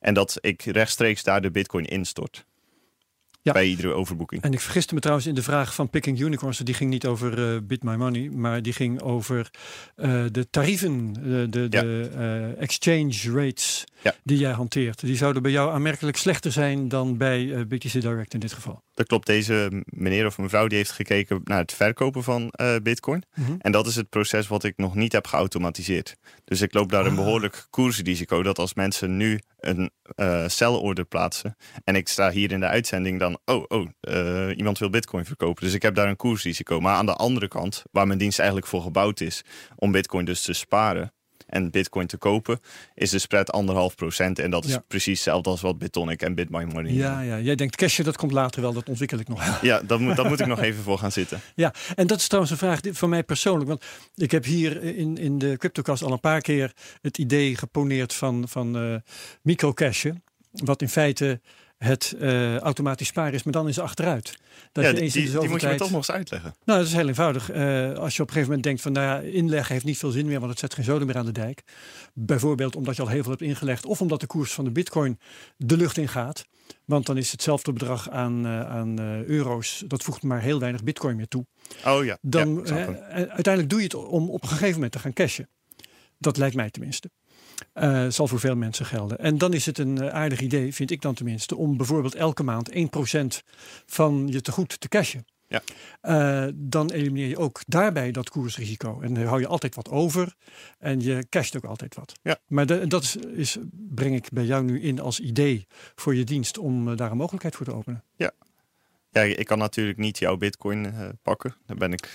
[0.00, 2.44] En dat ik rechtstreeks daar de Bitcoin instort.
[3.42, 3.52] Ja.
[3.52, 4.42] Bij iedere overboeking.
[4.42, 6.58] En ik vergiste me trouwens in de vraag van Picking Unicorns.
[6.58, 9.50] Die ging niet over eh, Bit My Money, maar die ging over
[9.96, 11.80] eh, de tarieven, de, de, Ja.
[11.82, 14.14] de exchange rates Ja.
[14.22, 15.00] die jij hanteert.
[15.00, 18.82] Die zouden bij jou aanmerkelijk slechter zijn dan bij BTC Direct in dit geval.
[18.94, 23.22] Dat klopt, deze meneer of mevrouw die heeft gekeken naar het verkopen van eh, Bitcoin.
[23.34, 23.54] Mhm.
[23.58, 26.16] En dat is het proces wat ik nog niet heb geautomatiseerd.
[26.44, 27.16] Dus ik loop daar een Ah.
[27.16, 32.60] behoorlijk koersrisico dat als mensen nu een eh sell-order plaatsen en ik sta hier in
[32.60, 35.64] de uitzending dan, oh, oh, eh, iemand wil bitcoin verkopen.
[35.64, 36.80] Dus ik heb daar een koersrisico.
[36.80, 39.42] Maar aan de andere kant, waar mijn dienst eigenlijk voor gebouwd is,
[39.76, 41.12] om bitcoin dus te sparen
[41.46, 42.60] en bitcoin te kopen,
[42.94, 44.38] is de spread anderhalf procent.
[44.38, 44.84] En dat is Ja.
[44.88, 48.60] precies hetzelfde als wat Bitonic en BitMyMoney Ja, ja, jij denkt cashen, dat komt later
[48.62, 49.60] wel, dat ontwikkel ik nog.
[49.62, 51.40] Ja, dat moet, dat moet ik nog even voor gaan zitten.
[51.54, 53.68] Ja, en dat is trouwens een vraag van mij persoonlijk.
[53.68, 53.84] Want
[54.14, 58.48] ik heb hier in, in de CryptoCast al een paar keer het idee geponeerd van,
[58.48, 58.94] van eh
[59.42, 60.22] microcashen.
[60.50, 61.40] Wat in feite
[61.84, 64.38] het eh, automatisch sparen is, maar dan is achteruit.
[64.72, 65.96] Dat ja, je die, eens in de die, die zoveel moet je me toch nog
[65.96, 66.54] eens uitleggen.
[66.64, 67.50] Nou, dat is heel eenvoudig.
[67.50, 70.10] Eh, als je op een gegeven moment denkt van, nou ja, inleggen heeft niet veel
[70.10, 71.62] zin meer, want het zet geen zoden meer aan de dijk.
[72.12, 75.18] Bijvoorbeeld omdat je al heel veel hebt ingelegd, of omdat de koers van de bitcoin
[75.56, 76.44] de lucht in gaat.
[76.84, 81.16] Want dan is hetzelfde bedrag aan, eh, aan euro's, dat voegt maar heel weinig bitcoin
[81.16, 81.46] meer toe.
[81.86, 85.12] Oh ja, Dan, ja, uiteindelijk doe je het om op een gegeven moment te gaan
[85.12, 85.48] cashen.
[86.18, 87.10] Dat lijkt mij tenminste.
[87.72, 89.18] Eh, zal voor veel mensen gelden.
[89.18, 92.42] En dan is het een eh, aardig idee, vind ik dan tenminste, om bijvoorbeeld elke
[92.42, 93.42] maand 1%
[93.86, 95.24] van je tegoed te cashen.
[95.48, 95.62] Ja.
[96.00, 99.00] Eh, dan elimineer je ook daarbij dat koersrisico.
[99.00, 100.34] En dan hou je altijd wat over
[100.78, 102.12] en je casht ook altijd wat.
[102.22, 102.38] Ja.
[102.48, 106.24] Maar de- dat is, is, breng ik bij jou nu in als idee voor je
[106.24, 108.02] dienst om daar een mogelijkheid voor te openen.
[108.16, 108.30] Ja,
[109.20, 111.54] ik kan natuurlijk niet jouw bitcoin pakken.
[111.66, 112.08] Daar ben ik.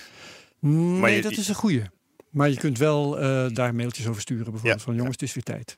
[0.59, 1.83] Nee, je- dat is een goeie.
[2.30, 4.43] Maar je kunt wel eh, daar mailtjes over sturen.
[4.43, 5.77] Bijvoorbeeld Ja, van jongens, het is weer tijd.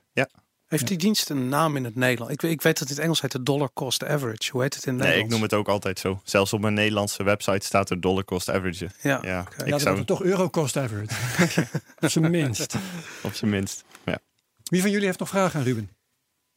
[0.66, 2.32] Heeft die dienst een naam in het Nederlands?
[2.34, 4.50] Ik, weet- ik weet dat het in het Engels heet de dollar cost average.
[4.50, 6.20] Hoe heet het in het Nee, ik noem het ook altijd zo.
[6.24, 8.88] Zelfs op mijn Nederlandse website staat er dollar cost average.
[9.02, 9.62] Ja, Ja, oké.
[9.62, 11.14] ik ja, zou toch euro cost average.
[12.00, 12.74] Op zijn minst.
[13.22, 13.84] op zijn minst.
[14.04, 14.18] Ja.
[14.62, 15.90] Wie van jullie heeft nog vragen aan Ruben?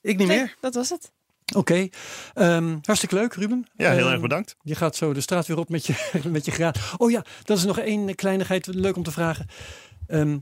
[0.01, 0.55] Ik niet Nee, meer.
[0.59, 1.11] dat was het.
[1.53, 1.87] Oké,
[2.33, 3.65] ehm, hartstikke leuk Ruben.
[3.75, 4.55] Ja, heel Ehm, erg bedankt.
[4.61, 6.79] Je gaat zo de straat weer op met je, met je graad.
[6.97, 8.67] Oh ja, dat is nog één kleinigheid.
[8.67, 9.47] Leuk om te vragen.
[10.07, 10.37] Ehm,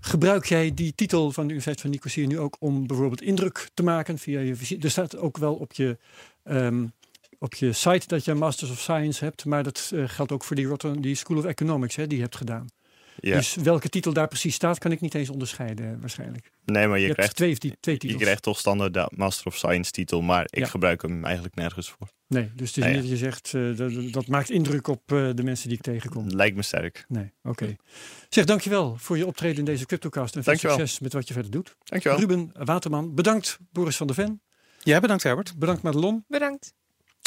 [0.00, 3.82] gebruik jij die titel van de Universiteit van Nicosia nu ook om bijvoorbeeld indruk te
[3.82, 4.84] maken via je visite?
[4.84, 5.98] Er staat ook wel op je,
[6.44, 6.86] ehm,
[7.38, 10.56] op je site dat je Masters of Science hebt, maar dat eh, geldt ook voor
[10.56, 12.66] die, Rotterdam, die School of Economics hè, die je hebt gedaan.
[13.20, 13.36] Ja.
[13.36, 16.50] Dus welke titel daar precies staat, kan ik niet eens onderscheiden eh, waarschijnlijk.
[16.64, 19.90] nee, maar Je, krijgt, twee, die- twee je krijgt toch standaard de Master of Science
[19.90, 20.22] titel.
[20.22, 20.66] Maar ik Ja.
[20.66, 22.08] gebruik hem eigenlijk nergens voor.
[22.26, 25.12] Nee, dus het is Nee, niet dat je zegt, eh, dat, dat maakt indruk op
[25.12, 26.28] eh, de mensen die ik tegenkom.
[26.28, 27.04] Lijkt me sterk.
[27.08, 27.76] Nee, oké.
[28.28, 30.36] Zeg, dankjewel voor je optreden in deze CryptoCast.
[30.36, 30.76] En veel Dankjewel.
[30.78, 31.76] succes met wat je verder doet.
[31.84, 32.18] Dankjewel.
[32.18, 33.58] Ruben Waterman, bedankt.
[33.72, 34.42] Boris van der Ven,
[34.82, 35.58] Jij bedankt Herbert.
[35.58, 36.24] bedankt Madelon.
[36.28, 36.74] Bedankt.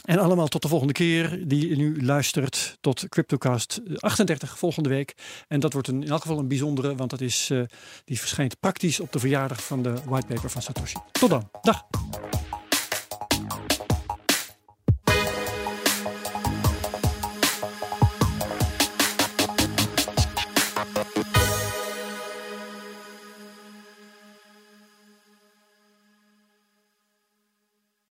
[0.02, 5.16] En allemaal tot de volgende keer die nu luistert tot CryptoCast 38 volgende week.
[5.48, 7.62] En dat wordt een, in elk geval een bijzondere, want dat is, eh,
[8.06, 10.98] die verschijnt praktisch op de verjaardag van de whitepaper van Satoshi.
[11.12, 11.50] Tot dan.
[11.62, 11.86] Dag.